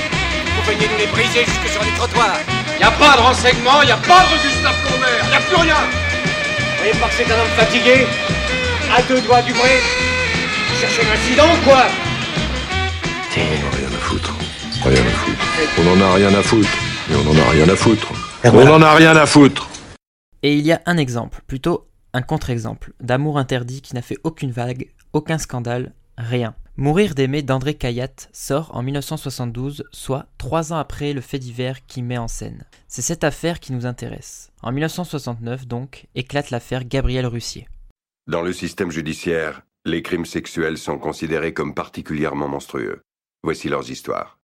Vous 0.56 0.64
venez 0.72 0.88
nous 0.88 0.98
les 0.98 1.08
briser 1.08 1.46
jusque 1.46 1.70
sur 1.74 1.84
les 1.84 1.92
trottoirs. 1.98 2.40
Y 2.80 2.84
a 2.84 2.92
pas 2.92 3.16
de 3.18 3.22
renseignement, 3.22 3.82
y 3.84 3.92
a 3.92 3.98
pas 3.98 4.24
de 4.30 4.36
Gustave 4.44 4.76
Flaubert, 4.86 5.26
y 5.32 5.36
a 5.36 5.40
plus 5.40 5.56
rien 5.56 5.80
Vous 5.80 6.78
voyez 6.78 6.94
pas 7.00 7.08
que 7.08 7.14
c'est 7.18 7.32
un 7.32 7.40
homme 7.40 7.56
fatigué 7.56 8.06
À 8.96 9.02
deux 9.04 9.22
doigts 9.22 9.42
du 9.42 9.54
vrai 9.54 9.80
Vous 10.70 10.80
cherchez 10.82 11.04
l'incident 11.10 11.48
ou 11.54 11.66
quoi 11.66 11.86
Rien 13.36 13.88
à 13.88 14.02
foutre. 14.02 14.34
Rien 14.84 15.02
à 15.02 15.16
foutre. 15.22 15.46
On 15.80 15.88
en 15.92 16.02
a 16.02 16.14
rien 16.16 16.34
à 16.38 16.42
foutre. 16.42 16.70
Mais 17.10 17.16
on 17.18 17.32
en 17.32 17.38
a 17.38 17.50
rien 17.52 17.70
à 17.70 17.76
foutre. 17.76 18.08
On 18.44 18.68
en 18.68 18.82
a 18.82 18.94
rien 18.94 19.16
à 19.16 19.26
foutre. 19.26 19.68
Et 20.46 20.54
il 20.54 20.64
y 20.64 20.72
a 20.72 20.84
un 20.86 20.98
exemple, 20.98 21.42
plutôt 21.48 21.88
un 22.14 22.22
contre-exemple, 22.22 22.94
d'amour 23.00 23.40
interdit 23.40 23.82
qui 23.82 23.96
n'a 23.96 24.04
fait 24.04 24.20
aucune 24.24 24.52
vague, 24.52 24.92
aucun 25.12 25.40
scandale, 25.40 25.96
rien. 26.20 26.54
Mourir 26.78 27.16
d'aimer 27.16 27.42
d'André 27.42 27.74
Cayatte 27.74 28.30
sort 28.32 28.70
en 28.76 28.84
1972, 28.84 29.86
soit 29.92 30.28
trois 30.38 30.72
ans 30.72 30.78
après 30.78 31.14
le 31.14 31.22
fait 31.22 31.40
divers 31.40 31.84
qui 31.88 32.04
met 32.04 32.20
en 32.20 32.28
scène. 32.28 32.64
C'est 32.88 33.02
cette 33.02 33.24
affaire 33.24 33.60
qui 33.60 33.74
nous 33.74 33.88
intéresse. 33.88 34.52
En 34.62 34.72
1969 34.72 35.66
donc, 35.66 36.06
éclate 36.14 36.52
l'affaire 36.52 36.86
Gabriel 36.86 37.26
Russier. 37.26 37.68
Dans 38.28 38.44
le 38.44 38.54
système 38.54 38.92
judiciaire, 38.92 39.64
les 39.84 40.04
crimes 40.04 40.28
sexuels 40.28 40.78
sont 40.78 41.00
considérés 41.00 41.56
comme 41.56 41.74
particulièrement 41.74 42.50
monstrueux. 42.50 43.02
Voici 43.44 43.68
leurs 43.68 43.90
histoires. 43.90 44.38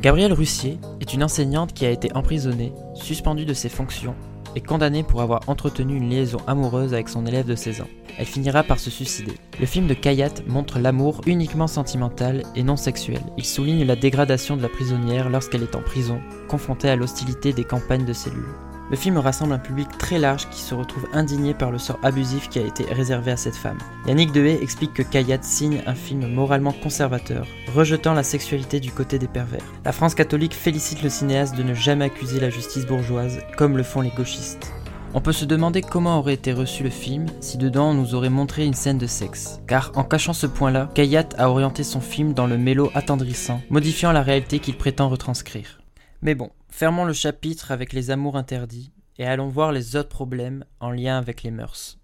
Gabrielle 0.00 0.32
Russier 0.32 0.78
est 1.00 1.12
une 1.12 1.24
enseignante 1.24 1.74
qui 1.74 1.84
a 1.84 1.90
été 1.90 2.14
emprisonnée, 2.14 2.72
suspendue 2.94 3.44
de 3.44 3.52
ses 3.52 3.68
fonctions 3.68 4.14
et 4.54 4.60
condamnée 4.60 5.02
pour 5.02 5.22
avoir 5.22 5.40
entretenu 5.48 5.96
une 5.96 6.08
liaison 6.08 6.38
amoureuse 6.46 6.94
avec 6.94 7.08
son 7.08 7.26
élève 7.26 7.46
de 7.46 7.56
16 7.56 7.80
ans. 7.80 7.88
Elle 8.16 8.26
finira 8.26 8.62
par 8.62 8.78
se 8.78 8.90
suicider. 8.90 9.32
Le 9.58 9.66
film 9.66 9.88
de 9.88 9.94
Kayat 9.94 10.34
montre 10.46 10.78
l'amour 10.78 11.20
uniquement 11.26 11.66
sentimental 11.66 12.44
et 12.54 12.62
non 12.62 12.76
sexuel. 12.76 13.20
Il 13.36 13.44
souligne 13.44 13.84
la 13.84 13.96
dégradation 13.96 14.56
de 14.56 14.62
la 14.62 14.68
prisonnière 14.68 15.30
lorsqu'elle 15.30 15.64
est 15.64 15.74
en 15.74 15.82
prison, 15.82 16.20
confrontée 16.48 16.90
à 16.90 16.96
l'hostilité 16.96 17.52
des 17.52 17.64
campagnes 17.64 18.06
de 18.06 18.12
cellules. 18.12 18.54
Le 18.90 18.96
film 18.96 19.18
rassemble 19.18 19.52
un 19.52 19.58
public 19.58 19.88
très 19.98 20.18
large 20.18 20.48
qui 20.48 20.60
se 20.60 20.74
retrouve 20.74 21.06
indigné 21.12 21.52
par 21.52 21.70
le 21.70 21.76
sort 21.78 21.98
abusif 22.02 22.48
qui 22.48 22.58
a 22.58 22.62
été 22.62 22.84
réservé 22.84 23.30
à 23.30 23.36
cette 23.36 23.56
femme. 23.56 23.76
Yannick 24.06 24.32
Dehaye 24.32 24.62
explique 24.62 24.94
que 24.94 25.02
Kayat 25.02 25.42
signe 25.42 25.82
un 25.86 25.94
film 25.94 26.26
moralement 26.26 26.72
conservateur, 26.72 27.46
rejetant 27.74 28.14
la 28.14 28.22
sexualité 28.22 28.80
du 28.80 28.90
côté 28.90 29.18
des 29.18 29.28
pervers. 29.28 29.60
La 29.84 29.92
France 29.92 30.14
catholique 30.14 30.54
félicite 30.54 31.02
le 31.02 31.10
cinéaste 31.10 31.54
de 31.54 31.62
ne 31.62 31.74
jamais 31.74 32.06
accuser 32.06 32.40
la 32.40 32.48
justice 32.48 32.86
bourgeoise, 32.86 33.40
comme 33.58 33.76
le 33.76 33.82
font 33.82 34.00
les 34.00 34.10
gauchistes. 34.10 34.72
On 35.12 35.20
peut 35.20 35.32
se 35.32 35.44
demander 35.44 35.82
comment 35.82 36.18
aurait 36.18 36.34
été 36.34 36.52
reçu 36.52 36.82
le 36.82 36.90
film 36.90 37.26
si 37.40 37.58
dedans 37.58 37.90
on 37.90 37.94
nous 37.94 38.14
aurait 38.14 38.30
montré 38.30 38.64
une 38.64 38.74
scène 38.74 38.98
de 38.98 39.06
sexe. 39.06 39.60
Car 39.66 39.92
en 39.96 40.04
cachant 40.04 40.34
ce 40.34 40.46
point-là, 40.46 40.90
Kayat 40.94 41.28
a 41.36 41.50
orienté 41.50 41.82
son 41.82 42.00
film 42.00 42.32
dans 42.32 42.46
le 42.46 42.56
mélo 42.56 42.90
attendrissant, 42.94 43.60
modifiant 43.68 44.12
la 44.12 44.22
réalité 44.22 44.58
qu'il 44.60 44.76
prétend 44.76 45.08
retranscrire. 45.08 45.80
Mais 46.20 46.34
bon, 46.34 46.50
fermons 46.70 47.04
le 47.04 47.12
chapitre 47.12 47.70
avec 47.72 47.92
les 47.92 48.10
amours 48.10 48.36
interdits 48.36 48.92
et 49.18 49.26
allons 49.26 49.48
voir 49.48 49.72
les 49.72 49.96
autres 49.96 50.08
problèmes 50.08 50.64
en 50.80 50.90
lien 50.90 51.18
avec 51.18 51.42
les 51.42 51.50
mœurs. 51.50 51.98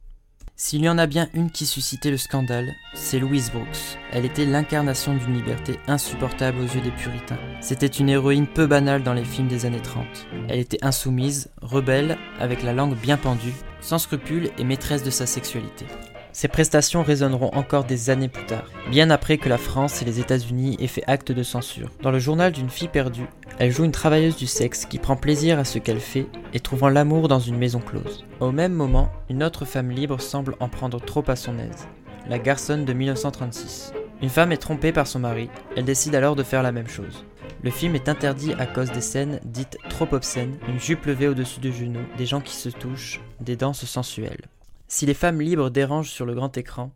S'il 0.57 0.85
y 0.85 0.89
en 0.89 0.99
a 0.99 1.07
bien 1.07 1.29
une 1.35 1.51
qui 1.51 1.67
suscitait 1.67 2.13
le 2.13 2.17
scandale, 2.17 2.75
c'est 2.95 3.19
Louise 3.19 3.51
Brooks. 3.51 3.99
Elle 4.13 4.25
était 4.25 4.45
l'incarnation 4.45 5.17
d'une 5.17 5.35
liberté 5.35 5.81
insupportable 5.89 6.61
aux 6.61 6.67
yeux 6.67 6.81
des 6.81 6.93
puritains. 6.93 7.41
C'était 7.61 7.89
une 7.89 8.09
héroïne 8.09 8.47
peu 8.47 8.69
banale 8.69 9.03
dans 9.03 9.15
les 9.15 9.25
films 9.25 9.49
des 9.49 9.67
années 9.67 9.83
30. 9.83 10.07
Elle 10.49 10.61
était 10.61 10.85
insoumise, 10.85 11.51
rebelle, 11.61 12.17
avec 12.39 12.63
la 12.63 12.73
langue 12.73 12.97
bien 12.97 13.17
pendue, 13.17 13.55
sans 13.81 13.99
scrupules 13.99 14.51
et 14.57 14.63
maîtresse 14.63 15.03
de 15.03 15.11
sa 15.11 15.27
sexualité. 15.27 15.87
Ces 16.35 16.49
prestations 16.49 17.05
résonneront 17.05 17.51
encore 17.55 17.85
des 17.85 18.11
années 18.11 18.29
plus 18.29 18.45
tard, 18.45 18.65
bien 18.91 19.09
après 19.11 19.39
que 19.39 19.49
la 19.49 19.57
France 19.57 20.03
et 20.03 20.05
les 20.05 20.19
États-Unis 20.19 20.77
aient 20.81 20.89
fait 20.89 21.05
acte 21.07 21.31
de 21.31 21.45
censure. 21.45 21.93
Dans 22.03 22.11
le 22.11 22.19
journal 22.19 22.51
d'une 22.51 22.71
fille 22.71 22.89
perdue, 22.89 23.29
elle 23.61 23.71
joue 23.71 23.85
une 23.85 23.93
travailleuse 23.93 24.37
du 24.37 24.49
sexe 24.49 24.85
qui 24.85 24.99
prend 24.99 25.15
plaisir 25.15 25.61
à 25.61 25.65
ce 25.65 25.79
qu'elle 25.79 26.01
fait 26.01 26.27
et 26.53 26.59
trouvant 26.59 26.89
l'amour 26.89 27.29
dans 27.29 27.39
une 27.39 27.57
maison 27.57 27.79
close. 27.79 28.25
Au 28.41 28.51
même 28.51 28.73
moment, 28.73 29.13
une 29.31 29.45
autre 29.45 29.65
femme 29.65 29.93
libre 29.93 30.21
semble 30.21 30.57
en 30.59 30.69
prendre 30.69 31.01
trop 31.01 31.23
à 31.29 31.37
son 31.37 31.57
aise, 31.61 31.87
la 32.29 32.41
garçonne 32.41 32.85
de 32.85 32.93
1936. 32.93 33.93
Une 34.21 34.29
femme 34.29 34.51
est 34.51 34.57
trompée 34.57 34.91
par 34.91 35.07
son 35.07 35.21
mari, 35.21 35.49
elle 35.77 35.85
décide 35.85 36.17
alors 36.17 36.35
de 36.35 36.43
faire 36.43 36.65
la 36.65 36.73
même 36.73 36.89
chose. 36.89 37.25
Le 37.63 37.71
film 37.71 37.95
est 37.95 38.09
interdit 38.09 38.55
à 38.55 38.67
cause 38.67 38.91
des 38.91 39.01
scènes 39.01 39.39
dites 39.45 39.79
trop 39.89 40.09
obscènes, 40.11 40.59
une 40.69 40.81
jupe 40.81 41.07
levée 41.07 41.29
au-dessus 41.29 41.61
du 41.61 41.73
genou, 41.73 42.01
des 42.19 42.27
gens 42.27 42.41
qui 42.41 42.57
se 42.57 42.71
touchent, 42.71 43.21
des 43.41 43.55
danses 43.55 43.85
sensuelles. 43.85 44.49
Si 44.97 45.07
les 45.07 45.15
femmes 45.15 45.41
libres 45.41 45.71
dérangent 45.71 46.13
sur 46.13 46.25
le 46.25 46.37
grand 46.37 46.57
écran, 46.57 46.93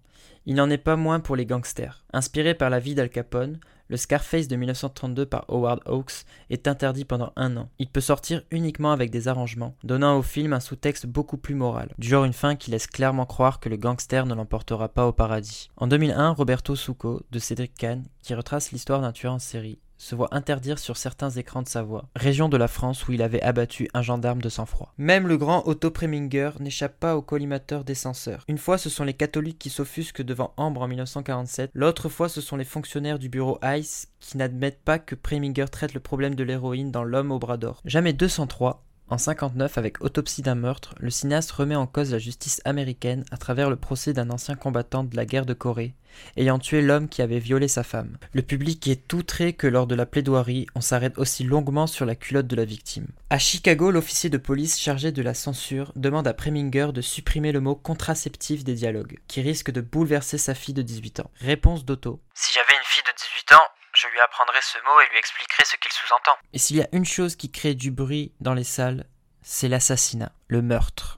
il 0.46 0.54
n'en 0.54 0.70
est 0.70 0.78
pas 0.78 0.94
moins 0.94 1.18
pour 1.18 1.34
les 1.34 1.46
gangsters. 1.46 2.04
Inspiré 2.12 2.54
par 2.54 2.70
la 2.70 2.78
vie 2.78 2.94
d'Al 2.94 3.10
Capone, 3.10 3.58
le 3.88 3.96
Scarface 3.96 4.46
de 4.46 4.54
1932 4.54 5.26
par 5.26 5.44
Howard 5.48 5.80
Hawks 5.84 6.24
est 6.48 6.68
interdit 6.68 7.04
pendant 7.04 7.32
un 7.34 7.56
an. 7.56 7.68
Il 7.80 7.88
peut 7.88 8.00
sortir 8.00 8.42
uniquement 8.52 8.92
avec 8.92 9.10
des 9.10 9.26
arrangements, 9.26 9.74
donnant 9.82 10.16
au 10.16 10.22
film 10.22 10.52
un 10.52 10.60
sous-texte 10.60 11.06
beaucoup 11.06 11.38
plus 11.38 11.56
moral, 11.56 11.92
du 11.98 12.06
genre 12.06 12.24
une 12.24 12.32
fin 12.32 12.54
qui 12.54 12.70
laisse 12.70 12.86
clairement 12.86 13.26
croire 13.26 13.58
que 13.58 13.68
le 13.68 13.76
gangster 13.76 14.26
ne 14.26 14.34
l'emportera 14.34 14.88
pas 14.88 15.08
au 15.08 15.12
paradis. 15.12 15.68
En 15.76 15.88
2001, 15.88 16.30
Roberto 16.30 16.76
Succo, 16.76 17.22
de 17.32 17.40
Cédric 17.40 17.74
Kahn, 17.74 18.04
qui 18.22 18.32
retrace 18.32 18.70
l'histoire 18.70 19.00
d'un 19.00 19.10
tueur 19.10 19.32
en 19.32 19.40
série, 19.40 19.80
se 19.98 20.14
voit 20.14 20.34
interdire 20.34 20.78
sur 20.78 20.96
certains 20.96 21.30
écrans 21.30 21.62
de 21.62 21.68
sa 21.68 21.82
voix, 21.82 22.08
région 22.16 22.48
de 22.48 22.56
la 22.56 22.68
France 22.68 23.06
où 23.06 23.12
il 23.12 23.22
avait 23.22 23.42
abattu 23.42 23.88
un 23.94 24.02
gendarme 24.02 24.40
de 24.40 24.48
sang-froid. 24.48 24.94
Même 24.96 25.26
le 25.26 25.36
grand 25.36 25.66
Otto 25.66 25.90
Preminger 25.90 26.52
n'échappe 26.60 26.98
pas 26.98 27.16
au 27.16 27.22
collimateur 27.22 27.84
des 27.84 27.94
censeurs. 27.94 28.44
Une 28.48 28.58
fois 28.58 28.78
ce 28.78 28.88
sont 28.88 29.04
les 29.04 29.14
catholiques 29.14 29.58
qui 29.58 29.70
s'offusquent 29.70 30.22
devant 30.22 30.54
Ambre 30.56 30.82
en 30.82 30.88
1947, 30.88 31.70
l'autre 31.74 32.08
fois 32.08 32.28
ce 32.28 32.40
sont 32.40 32.56
les 32.56 32.64
fonctionnaires 32.64 33.18
du 33.18 33.28
bureau 33.28 33.58
ICE 33.62 34.06
qui 34.20 34.36
n'admettent 34.36 34.82
pas 34.82 34.98
que 34.98 35.14
Preminger 35.14 35.66
traite 35.70 35.94
le 35.94 36.00
problème 36.00 36.34
de 36.34 36.44
l'héroïne 36.44 36.90
dans 36.90 37.04
L'homme 37.04 37.32
au 37.32 37.38
bras 37.38 37.56
d'or. 37.56 37.80
Jamais 37.84 38.12
203, 38.12 38.87
en 39.10 39.18
59, 39.18 39.78
avec 39.78 40.02
Autopsie 40.02 40.42
d'un 40.42 40.54
meurtre, 40.54 40.94
le 40.98 41.10
cinéaste 41.10 41.50
remet 41.52 41.76
en 41.76 41.86
cause 41.86 42.12
la 42.12 42.18
justice 42.18 42.60
américaine 42.64 43.24
à 43.30 43.36
travers 43.36 43.70
le 43.70 43.76
procès 43.76 44.12
d'un 44.12 44.30
ancien 44.30 44.54
combattant 44.54 45.04
de 45.04 45.16
la 45.16 45.24
guerre 45.24 45.46
de 45.46 45.54
Corée, 45.54 45.94
ayant 46.36 46.58
tué 46.58 46.82
l'homme 46.82 47.08
qui 47.08 47.22
avait 47.22 47.38
violé 47.38 47.68
sa 47.68 47.82
femme. 47.82 48.18
Le 48.32 48.42
public 48.42 48.86
est 48.86 49.12
outré 49.14 49.54
que 49.54 49.66
lors 49.66 49.86
de 49.86 49.94
la 49.94 50.06
plaidoirie, 50.06 50.66
on 50.74 50.80
s'arrête 50.80 51.16
aussi 51.18 51.44
longuement 51.44 51.86
sur 51.86 52.04
la 52.04 52.14
culotte 52.14 52.46
de 52.46 52.56
la 52.56 52.64
victime. 52.64 53.06
À 53.30 53.38
Chicago, 53.38 53.90
l'officier 53.90 54.30
de 54.30 54.38
police 54.38 54.78
chargé 54.78 55.10
de 55.10 55.22
la 55.22 55.34
censure 55.34 55.92
demande 55.96 56.26
à 56.26 56.34
Preminger 56.34 56.88
de 56.92 57.00
supprimer 57.00 57.52
le 57.52 57.60
mot 57.60 57.74
contraceptif 57.74 58.64
des 58.64 58.74
dialogues, 58.74 59.18
qui 59.26 59.40
risque 59.40 59.70
de 59.70 59.80
bouleverser 59.80 60.38
sa 60.38 60.54
fille 60.54 60.74
de 60.74 60.82
18 60.82 61.20
ans. 61.20 61.30
Réponse 61.40 61.84
d'Otto. 61.84 62.20
Si 62.34 62.52
j'avais 62.52 62.78
une 62.78 62.84
fille 62.84 63.04
de 63.06 63.12
18 63.16 63.54
ans, 63.54 63.77
lui 64.20 64.60
ce 64.62 64.78
mot 64.78 65.00
et 65.00 65.10
lui 65.10 65.18
expliquerai 65.18 65.64
ce 65.64 65.76
qu'il 65.76 65.92
sous-entend. 65.92 66.36
Et 66.52 66.58
s'il 66.58 66.76
y 66.76 66.82
a 66.82 66.88
une 66.92 67.04
chose 67.04 67.36
qui 67.36 67.50
crée 67.50 67.74
du 67.74 67.90
bruit 67.90 68.32
dans 68.40 68.54
les 68.54 68.64
salles, 68.64 69.06
c'est 69.42 69.68
l'assassinat, 69.68 70.32
le 70.48 70.62
meurtre. 70.62 71.17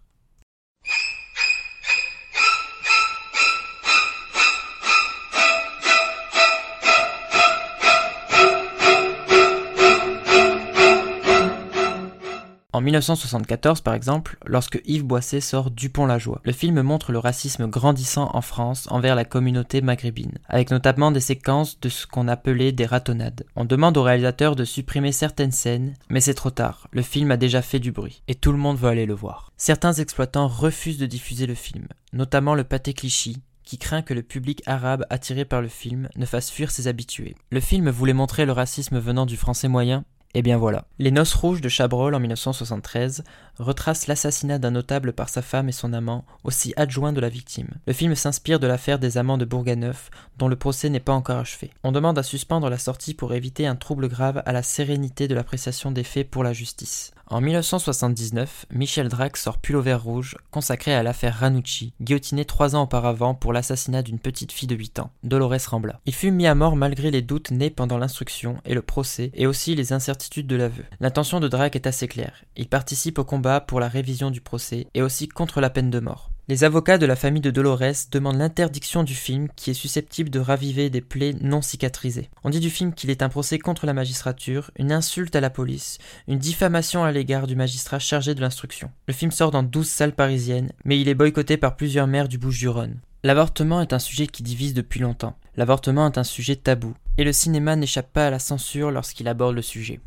En 12.80 12.82
1974, 12.82 13.82
par 13.82 13.92
exemple, 13.92 14.38
lorsque 14.46 14.80
Yves 14.86 15.04
Boisset 15.04 15.42
sort 15.42 15.70
Dupont-la-Joie, 15.70 16.40
le 16.42 16.52
film 16.52 16.80
montre 16.80 17.12
le 17.12 17.18
racisme 17.18 17.66
grandissant 17.66 18.30
en 18.32 18.40
France 18.40 18.88
envers 18.90 19.14
la 19.14 19.26
communauté 19.26 19.82
maghrébine, 19.82 20.38
avec 20.48 20.70
notamment 20.70 21.10
des 21.10 21.20
séquences 21.20 21.78
de 21.78 21.90
ce 21.90 22.06
qu'on 22.06 22.26
appelait 22.26 22.72
des 22.72 22.86
ratonnades. 22.86 23.44
On 23.54 23.66
demande 23.66 23.98
au 23.98 24.02
réalisateur 24.02 24.56
de 24.56 24.64
supprimer 24.64 25.12
certaines 25.12 25.52
scènes, 25.52 25.92
mais 26.08 26.22
c'est 26.22 26.32
trop 26.32 26.48
tard, 26.48 26.88
le 26.90 27.02
film 27.02 27.30
a 27.30 27.36
déjà 27.36 27.60
fait 27.60 27.80
du 27.80 27.92
bruit, 27.92 28.22
et 28.28 28.34
tout 28.34 28.50
le 28.50 28.56
monde 28.56 28.78
veut 28.78 28.88
aller 28.88 29.04
le 29.04 29.12
voir. 29.12 29.52
Certains 29.58 29.92
exploitants 29.92 30.48
refusent 30.48 30.96
de 30.96 31.04
diffuser 31.04 31.44
le 31.44 31.54
film, 31.54 31.86
notamment 32.14 32.54
le 32.54 32.64
pâté 32.64 32.94
Clichy, 32.94 33.42
qui 33.62 33.76
craint 33.76 34.00
que 34.00 34.14
le 34.14 34.22
public 34.22 34.62
arabe 34.64 35.04
attiré 35.10 35.44
par 35.44 35.60
le 35.60 35.68
film 35.68 36.08
ne 36.16 36.24
fasse 36.24 36.50
fuir 36.50 36.70
ses 36.70 36.88
habitués. 36.88 37.36
Le 37.50 37.60
film 37.60 37.90
voulait 37.90 38.14
montrer 38.14 38.46
le 38.46 38.52
racisme 38.52 38.98
venant 38.98 39.26
du 39.26 39.36
français 39.36 39.68
moyen, 39.68 40.06
et 40.32 40.38
eh 40.38 40.42
bien 40.42 40.58
voilà. 40.58 40.84
Les 41.00 41.10
Noces 41.10 41.34
Rouges 41.34 41.60
de 41.60 41.68
Chabrol 41.68 42.14
en 42.14 42.20
1973 42.20 43.24
retracent 43.58 44.06
l'assassinat 44.06 44.60
d'un 44.60 44.70
notable 44.70 45.12
par 45.12 45.28
sa 45.28 45.42
femme 45.42 45.68
et 45.68 45.72
son 45.72 45.92
amant, 45.92 46.24
aussi 46.44 46.72
adjoint 46.76 47.12
de 47.12 47.20
la 47.20 47.28
victime. 47.28 47.66
Le 47.88 47.92
film 47.92 48.14
s'inspire 48.14 48.60
de 48.60 48.68
l'affaire 48.68 49.00
des 49.00 49.18
amants 49.18 49.38
de 49.38 49.44
Bourganeuf, 49.44 50.08
dont 50.38 50.46
le 50.46 50.54
procès 50.54 50.88
n'est 50.88 51.00
pas 51.00 51.14
encore 51.14 51.38
achevé. 51.38 51.72
On 51.82 51.90
demande 51.90 52.16
à 52.16 52.22
suspendre 52.22 52.70
la 52.70 52.78
sortie 52.78 53.14
pour 53.14 53.34
éviter 53.34 53.66
un 53.66 53.74
trouble 53.74 54.06
grave 54.06 54.40
à 54.46 54.52
la 54.52 54.62
sérénité 54.62 55.26
de 55.26 55.34
l'appréciation 55.34 55.90
des 55.90 56.04
faits 56.04 56.30
pour 56.30 56.44
la 56.44 56.52
justice. 56.52 57.10
En 57.32 57.40
1979, 57.40 58.66
Michel 58.72 59.08
Drac 59.08 59.36
sort 59.36 59.58
Pullover 59.58 59.94
Rouge, 59.94 60.36
consacré 60.50 60.92
à 60.92 61.04
l'affaire 61.04 61.36
Ranucci, 61.36 61.92
guillotiné 62.00 62.44
trois 62.44 62.74
ans 62.74 62.82
auparavant 62.82 63.36
pour 63.36 63.52
l'assassinat 63.52 64.02
d'une 64.02 64.18
petite 64.18 64.50
fille 64.50 64.66
de 64.66 64.74
8 64.74 64.98
ans, 64.98 65.12
Dolores 65.22 65.54
Rambla. 65.68 66.00
Il 66.06 66.14
fut 66.14 66.32
mis 66.32 66.48
à 66.48 66.56
mort 66.56 66.74
malgré 66.74 67.12
les 67.12 67.22
doutes 67.22 67.52
nés 67.52 67.70
pendant 67.70 67.98
l'instruction 67.98 68.56
et 68.64 68.74
le 68.74 68.82
procès, 68.82 69.30
et 69.34 69.46
aussi 69.46 69.76
les 69.76 69.92
incertitudes 69.92 70.48
de 70.48 70.56
l'aveu. 70.56 70.82
L'intention 70.98 71.38
de 71.38 71.46
Drac 71.46 71.76
est 71.76 71.86
assez 71.86 72.08
claire. 72.08 72.42
Il 72.56 72.66
participe 72.66 73.20
au 73.20 73.24
combat 73.24 73.60
pour 73.60 73.78
la 73.78 73.86
révision 73.86 74.32
du 74.32 74.40
procès 74.40 74.88
et 74.94 75.02
aussi 75.02 75.28
contre 75.28 75.60
la 75.60 75.70
peine 75.70 75.90
de 75.90 76.00
mort. 76.00 76.29
Les 76.48 76.64
avocats 76.64 76.98
de 76.98 77.06
la 77.06 77.16
famille 77.16 77.42
de 77.42 77.50
Dolores 77.50 78.08
demandent 78.10 78.38
l'interdiction 78.38 79.04
du 79.04 79.14
film 79.14 79.48
qui 79.54 79.70
est 79.70 79.74
susceptible 79.74 80.30
de 80.30 80.40
raviver 80.40 80.90
des 80.90 81.00
plaies 81.00 81.34
non 81.40 81.62
cicatrisées. 81.62 82.28
On 82.42 82.50
dit 82.50 82.60
du 82.60 82.70
film 82.70 82.92
qu'il 82.92 83.10
est 83.10 83.22
un 83.22 83.28
procès 83.28 83.58
contre 83.58 83.86
la 83.86 83.92
magistrature, 83.92 84.70
une 84.76 84.90
insulte 84.90 85.36
à 85.36 85.40
la 85.40 85.50
police, 85.50 85.98
une 86.26 86.38
diffamation 86.38 87.04
à 87.04 87.12
l'égard 87.12 87.46
du 87.46 87.54
magistrat 87.54 87.98
chargé 87.98 88.34
de 88.34 88.40
l'instruction. 88.40 88.90
Le 89.06 89.14
film 89.14 89.30
sort 89.30 89.52
dans 89.52 89.62
12 89.62 89.86
salles 89.88 90.14
parisiennes, 90.14 90.72
mais 90.84 91.00
il 91.00 91.08
est 91.08 91.14
boycotté 91.14 91.56
par 91.56 91.76
plusieurs 91.76 92.08
maires 92.08 92.28
du 92.28 92.38
Bouches-du-Rhône. 92.38 93.00
L'avortement 93.22 93.82
est 93.82 93.92
un 93.92 93.98
sujet 93.98 94.26
qui 94.26 94.42
divise 94.42 94.74
depuis 94.74 95.00
longtemps. 95.00 95.36
L'avortement 95.56 96.06
est 96.06 96.18
un 96.18 96.24
sujet 96.24 96.56
tabou, 96.56 96.94
et 97.18 97.24
le 97.24 97.32
cinéma 97.32 97.76
n'échappe 97.76 98.12
pas 98.12 98.26
à 98.26 98.30
la 98.30 98.38
censure 98.38 98.90
lorsqu'il 98.90 99.28
aborde 99.28 99.54
le 99.54 99.62
sujet. 99.62 100.00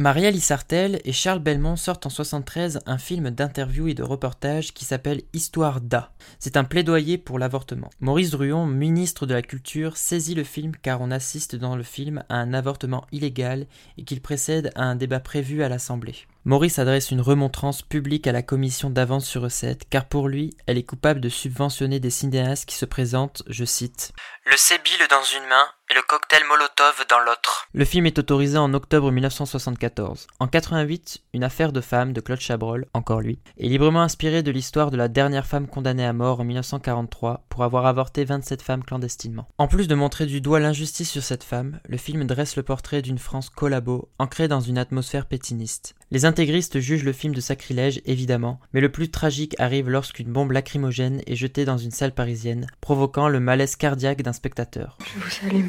Marielle 0.00 0.36
Issartel 0.36 1.00
et 1.04 1.12
Charles 1.12 1.40
Belmont 1.40 1.74
sortent 1.74 2.06
en 2.06 2.10
73 2.10 2.78
un 2.86 2.98
film 2.98 3.30
d'interview 3.30 3.88
et 3.88 3.94
de 3.94 4.04
reportage 4.04 4.72
qui 4.72 4.84
s'appelle 4.84 5.22
Histoire 5.32 5.80
d'A. 5.80 6.12
C'est 6.38 6.56
un 6.56 6.62
plaidoyer 6.62 7.18
pour 7.18 7.36
l'avortement. 7.40 7.90
Maurice 7.98 8.30
Druon, 8.30 8.64
ministre 8.66 9.26
de 9.26 9.34
la 9.34 9.42
Culture, 9.42 9.96
saisit 9.96 10.36
le 10.36 10.44
film 10.44 10.70
car 10.80 11.00
on 11.00 11.10
assiste 11.10 11.56
dans 11.56 11.74
le 11.74 11.82
film 11.82 12.22
à 12.28 12.36
un 12.36 12.54
avortement 12.54 13.08
illégal 13.10 13.66
et 13.96 14.04
qu'il 14.04 14.20
précède 14.20 14.70
à 14.76 14.84
un 14.84 14.94
débat 14.94 15.18
prévu 15.18 15.64
à 15.64 15.68
l'Assemblée. 15.68 16.14
Maurice 16.44 16.78
adresse 16.78 17.10
une 17.10 17.20
remontrance 17.20 17.82
publique 17.82 18.28
à 18.28 18.32
la 18.32 18.42
commission 18.42 18.90
d'avance 18.90 19.26
sur 19.26 19.42
recette, 19.42 19.88
car 19.90 20.04
pour 20.04 20.28
lui, 20.28 20.54
elle 20.66 20.78
est 20.78 20.84
coupable 20.84 21.20
de 21.20 21.28
subventionner 21.28 21.98
des 21.98 22.10
cinéastes 22.10 22.66
qui 22.66 22.76
se 22.76 22.86
présentent, 22.86 23.42
je 23.48 23.64
cite, 23.64 24.12
Le 24.46 24.56
sébile 24.56 25.08
dans 25.10 25.24
une 25.24 25.48
main, 25.48 25.66
et 25.90 25.94
le 25.94 26.02
cocktail 26.06 26.42
Molotov 26.48 27.06
dans 27.08 27.18
l'autre. 27.20 27.66
Le 27.72 27.84
film 27.84 28.06
est 28.06 28.18
autorisé 28.18 28.58
en 28.58 28.74
octobre 28.74 29.10
1974. 29.10 30.26
En 30.38 30.46
88, 30.46 31.22
une 31.32 31.44
affaire 31.44 31.72
de 31.72 31.80
femme 31.80 32.12
de 32.12 32.20
Claude 32.20 32.40
Chabrol, 32.40 32.86
encore 32.92 33.20
lui, 33.20 33.38
est 33.58 33.68
librement 33.68 34.02
inspirée 34.02 34.42
de 34.42 34.50
l'histoire 34.50 34.90
de 34.90 34.96
la 34.96 35.08
dernière 35.08 35.46
femme 35.46 35.66
condamnée 35.66 36.04
à 36.04 36.12
mort 36.12 36.40
en 36.40 36.44
1943 36.44 37.46
pour 37.48 37.64
avoir 37.64 37.86
avorté 37.86 38.24
27 38.24 38.60
femmes 38.60 38.84
clandestinement. 38.84 39.48
En 39.56 39.68
plus 39.68 39.88
de 39.88 39.94
montrer 39.94 40.26
du 40.26 40.40
doigt 40.40 40.60
l'injustice 40.60 41.10
sur 41.10 41.22
cette 41.22 41.44
femme, 41.44 41.80
le 41.88 41.96
film 41.96 42.24
dresse 42.24 42.56
le 42.56 42.62
portrait 42.62 43.02
d'une 43.02 43.18
France 43.18 43.48
collabo, 43.48 44.10
ancrée 44.18 44.48
dans 44.48 44.60
une 44.60 44.78
atmosphère 44.78 45.26
pétiniste. 45.26 45.94
Les 46.10 46.24
intégristes 46.24 46.80
jugent 46.80 47.04
le 47.04 47.12
film 47.12 47.34
de 47.34 47.40
sacrilège, 47.40 48.00
évidemment, 48.06 48.60
mais 48.72 48.80
le 48.80 48.90
plus 48.90 49.10
tragique 49.10 49.54
arrive 49.58 49.90
lorsqu'une 49.90 50.32
bombe 50.32 50.52
lacrymogène 50.52 51.22
est 51.26 51.36
jetée 51.36 51.64
dans 51.64 51.76
une 51.76 51.90
salle 51.90 52.14
parisienne, 52.14 52.66
provoquant 52.80 53.28
le 53.28 53.40
malaise 53.40 53.76
cardiaque 53.76 54.22
d'un 54.22 54.32
spectateur. 54.32 54.96
Je 55.04 55.20
vous 55.20 55.30
salue, 55.30 55.64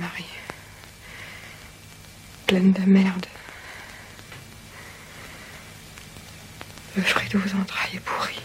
Pleine 2.49 2.71
de 2.71 2.81
merde. 2.81 3.25
Le 6.95 7.03
fruit 7.03 7.29
de 7.29 7.37
vos 7.37 7.59
entrailles 7.59 7.95
est 7.95 7.99
pourri. 7.99 8.39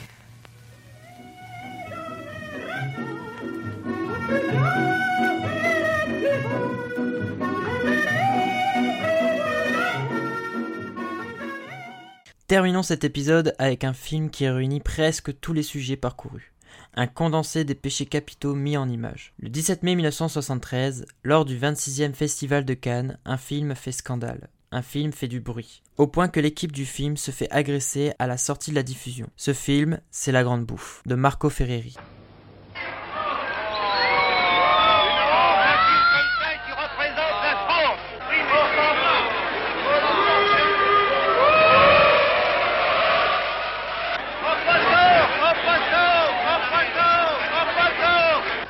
Terminons 12.47 12.83
cet 12.83 13.05
épisode 13.05 13.55
avec 13.59 13.85
un 13.85 13.95
film 13.95 14.31
qui 14.31 14.47
réunit 14.47 14.81
presque 14.81 15.41
tous 15.41 15.55
les 15.55 15.63
sujets 15.63 15.97
parcourus. 15.97 16.54
Un 16.97 17.09
condensé 17.09 17.65
des 17.65 17.75
péchés 17.75 18.07
capitaux 18.07 18.55
mis 18.55 18.77
en 18.77 18.89
image. 18.89 19.35
Le 19.41 19.49
17 19.49 19.83
mai 19.83 19.97
1973, 19.97 21.07
lors 21.25 21.45
du 21.45 21.59
26e 21.59 22.13
Festival 22.15 22.65
de 22.65 22.75
Cannes, 22.75 23.19
un 23.25 23.37
film 23.37 23.75
fait 23.75 23.91
scandale. 23.91 24.49
Un 24.71 24.83
film 24.83 25.13
fait 25.13 25.27
du 25.27 25.41
bruit. 25.41 25.83
Au 25.97 26.07
point 26.07 26.29
que 26.29 26.39
l'équipe 26.39 26.71
du 26.71 26.87
film 26.87 27.17
se 27.17 27.33
fait 27.33 27.51
agresser 27.51 28.13
à 28.21 28.29
la 28.29 28.37
sortie 28.37 28.71
de 28.71 28.77
la 28.77 28.85
diffusion. 28.85 29.29
Ce 29.37 29.53
film, 29.53 29.99
c'est 30.13 30.33
La 30.33 30.45
Grande 30.45 30.67
Bouffe, 30.67 31.03
de 31.05 31.17
Marco 31.17 31.51
Ferreri. 31.51 31.97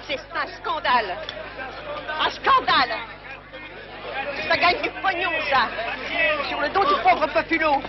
C'est 0.07 0.21
un 0.37 0.47
scandale. 0.59 1.17
Un 2.21 2.31
scandale. 2.31 2.95
Ça 4.49 4.57
gagne 4.57 4.83
du 4.83 4.91
pognon, 5.03 5.31
ça. 5.51 5.69
Sur 6.49 6.61
le 6.61 6.69
dos 6.69 6.85
du 6.85 7.03
pauvre 7.03 7.27
Populo. 7.33 7.83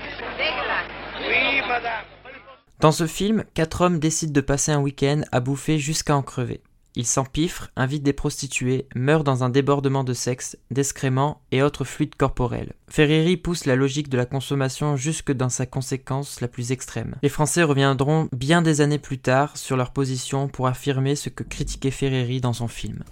Dans 2.79 2.91
ce 2.91 3.07
film, 3.07 3.43
quatre 3.53 3.81
hommes 3.81 4.00
décident 4.00 4.34
de 4.34 4.41
passer 4.41 4.72
un 4.72 4.79
week-end 4.79 5.22
à 5.31 5.39
bouffer 5.39 5.79
jusqu'à 5.79 6.15
en 6.15 6.22
crever. 6.22 6.62
Ils 6.98 7.05
s'empiffrent, 7.05 7.72
invitent 7.75 8.03
des 8.03 8.13
prostituées, 8.13 8.88
meurent 8.95 9.25
dans 9.25 9.43
un 9.43 9.50
débordement 9.50 10.03
de 10.03 10.13
sexe, 10.13 10.57
d'excréments 10.72 11.41
et 11.51 11.62
autres 11.62 11.84
fluides 11.84 12.15
corporels. 12.15 12.74
Ferreri 12.89 13.36
pousse 13.36 13.65
la 13.65 13.75
logique 13.75 14.10
de 14.10 14.17
la 14.17 14.25
consommation 14.25 14.95
jusque 14.95 15.34
dans 15.34 15.50
sa 15.50 15.65
conséquence 15.65 16.39
la 16.39 16.48
plus 16.48 16.72
extrême. 16.72 17.15
Les 17.22 17.29
Français 17.29 17.63
reviendront 17.63 18.29
bien 18.31 18.62
des 18.62 18.79
années 18.79 19.00
plus 19.00 19.19
tard 19.19 19.57
sur 19.57 19.75
leur 19.75 19.91
position 19.91 20.48
pour 20.48 20.67
affirmer 20.67 21.15
ce 21.15 21.29
que 21.29 21.43
critiquait 21.43 21.91
Ferreri 21.91 22.39
dans 22.39 22.53
son 22.53 22.69
film. 22.69 23.03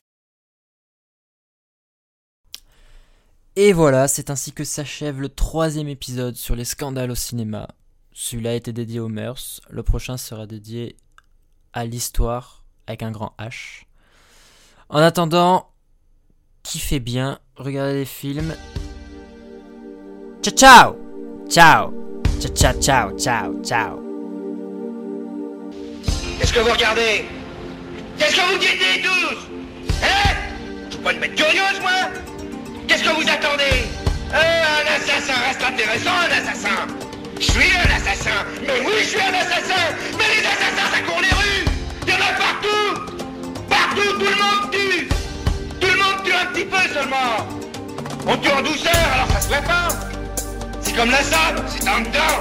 Et 3.56 3.72
voilà, 3.72 4.08
c'est 4.08 4.32
ainsi 4.32 4.52
que 4.52 4.64
s'achève 4.64 5.22
le 5.22 5.30
troisième 5.30 5.88
épisode 5.88 6.36
sur 6.36 6.56
les 6.56 6.66
scandales 6.66 7.12
au 7.12 7.16
cinéma. 7.16 7.68
Celui-là 8.12 8.56
été 8.56 8.74
dédié 8.74 9.00
aux 9.00 9.10
mœurs, 9.10 9.62
le 9.70 9.84
prochain 9.84 10.18
sera 10.18 10.48
dédié 10.48 10.96
à 11.72 11.86
l'histoire 11.86 12.64
avec 12.88 13.04
un 13.04 13.12
grand 13.12 13.36
H. 13.38 13.84
En 14.90 15.00
attendant, 15.00 15.70
kiffez 16.64 17.00
bien, 17.00 17.40
regardez 17.56 17.94
les 17.94 18.06
films. 18.06 18.56
Ciao 20.42 20.56
ciao! 20.56 20.96
Ciao! 21.48 21.94
Ciao 22.40 22.54
ciao 22.54 22.82
ciao 22.82 23.18
ciao 23.20 23.64
ciao! 23.64 24.00
Qu'est-ce 26.40 26.54
que 26.54 26.60
vous 26.60 26.72
regardez? 26.72 27.26
Qu'est-ce 28.18 28.36
que 28.36 28.54
vous 28.54 28.60
guettez 28.60 29.02
tous 29.04 29.48
Hein? 30.04 30.36
Je 30.88 30.96
suis 30.96 31.04
pas 31.04 31.14
une 31.14 31.20
bête 31.20 31.36
curieuse, 31.36 31.80
moi 31.82 32.33
Qu'est-ce 32.88 33.04
que 33.04 33.10
vous 33.10 33.30
attendez? 33.30 33.88
Euh, 34.34 34.64
un 34.82 34.96
assassin 34.96 35.34
reste 35.48 35.64
intéressant, 35.64 36.12
un 36.12 36.32
assassin. 36.32 36.88
Je 37.40 37.52
suis 37.52 37.72
un 37.78 37.96
assassin. 37.96 38.46
Mais 38.62 38.80
oui, 38.86 38.94
je 39.00 39.10
suis 39.10 39.22
un 39.22 39.34
assassin. 39.34 39.84
Mais 40.18 40.26
les 40.36 40.46
assassins, 40.46 40.90
ça 40.92 41.02
court 41.02 41.22
les 41.22 41.30
rues. 41.30 41.66
Il 42.06 42.10
y 42.10 42.14
en 42.14 42.18
a 42.18 42.34
partout. 42.34 42.86
Partout, 43.70 44.14
tout 44.20 44.26
le 44.26 44.36
monde 44.44 44.72
tue. 44.72 45.08
Tout 45.80 45.88
le 45.88 45.98
monde 45.98 46.24
tue 46.24 46.34
un 46.34 46.46
petit 46.48 46.66
peu 46.66 46.94
seulement. 46.94 47.48
On 48.26 48.38
tue 48.38 48.52
en 48.52 48.62
douceur, 48.62 49.06
alors 49.14 49.28
ça 49.28 49.42
se 49.42 49.50
pas. 49.50 49.90
C'est 50.82 50.94
comme 50.94 51.12
la 51.12 51.22
sable, 51.22 51.64
c'est 51.68 51.88
en 51.90 52.00
dedans. 52.00 52.40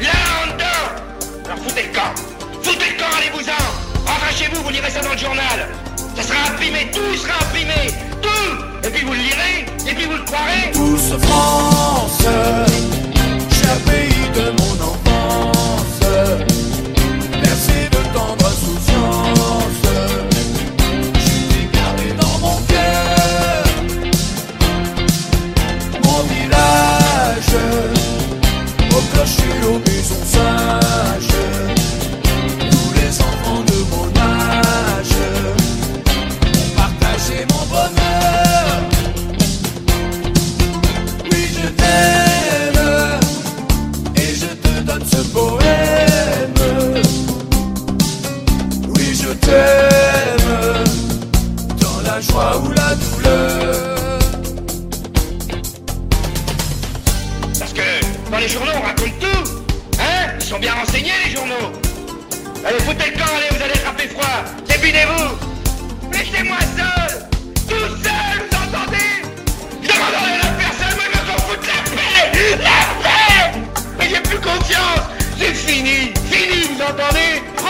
Là, 0.00 0.10
en 0.42 0.46
dedans. 0.52 1.44
Alors 1.46 1.58
foutez 1.58 1.84
le 1.84 1.94
camp. 1.94 2.14
Foutez 2.62 2.90
le 2.90 2.98
camp, 2.98 3.16
allez-vous-en. 3.16 4.10
Rentrez 4.10 4.34
chez 4.34 4.48
vous, 4.52 4.62
vous 4.62 4.70
lirez 4.70 4.90
ça 4.90 5.00
dans 5.00 5.12
le 5.12 5.18
journal. 5.18 5.68
Ça 6.16 6.22
sera 6.22 6.50
imprimé, 6.50 6.90
tout 6.92 7.16
sera 7.16 7.34
imprimé. 7.42 7.94
Tout 8.22 8.73
Et 8.86 8.90
puis 8.90 9.04
vous 9.04 9.12
le 9.12 9.18
lirez, 9.18 9.66
et 9.88 9.94
puis 9.94 10.04
vous 10.04 10.16
le 10.16 10.24
croirez. 10.24 10.70
Douce 10.74 11.14
France, 11.22 12.18
pays 13.86 14.28
de 14.34 14.63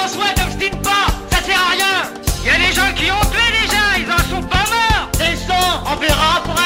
François, 0.06 0.34
t'obstine 0.36 0.82
pas 0.82 1.06
Ça 1.30 1.42
sert 1.42 1.58
à 1.58 1.70
rien. 1.72 2.12
Il 2.42 2.46
y 2.46 2.50
a 2.50 2.58
des 2.58 2.74
gens 2.74 2.92
qui 2.94 3.10
ont 3.10 3.24
tué 3.30 3.40
déjà 3.62 3.96
Ils 3.96 4.12
en 4.12 4.18
sont 4.36 4.46
pas 4.46 4.64
morts. 4.68 5.08
Descends, 5.14 5.82
on 5.86 5.96
verra 5.96 6.42
après 6.44 6.63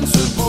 je 0.00 0.12
te 0.12 0.39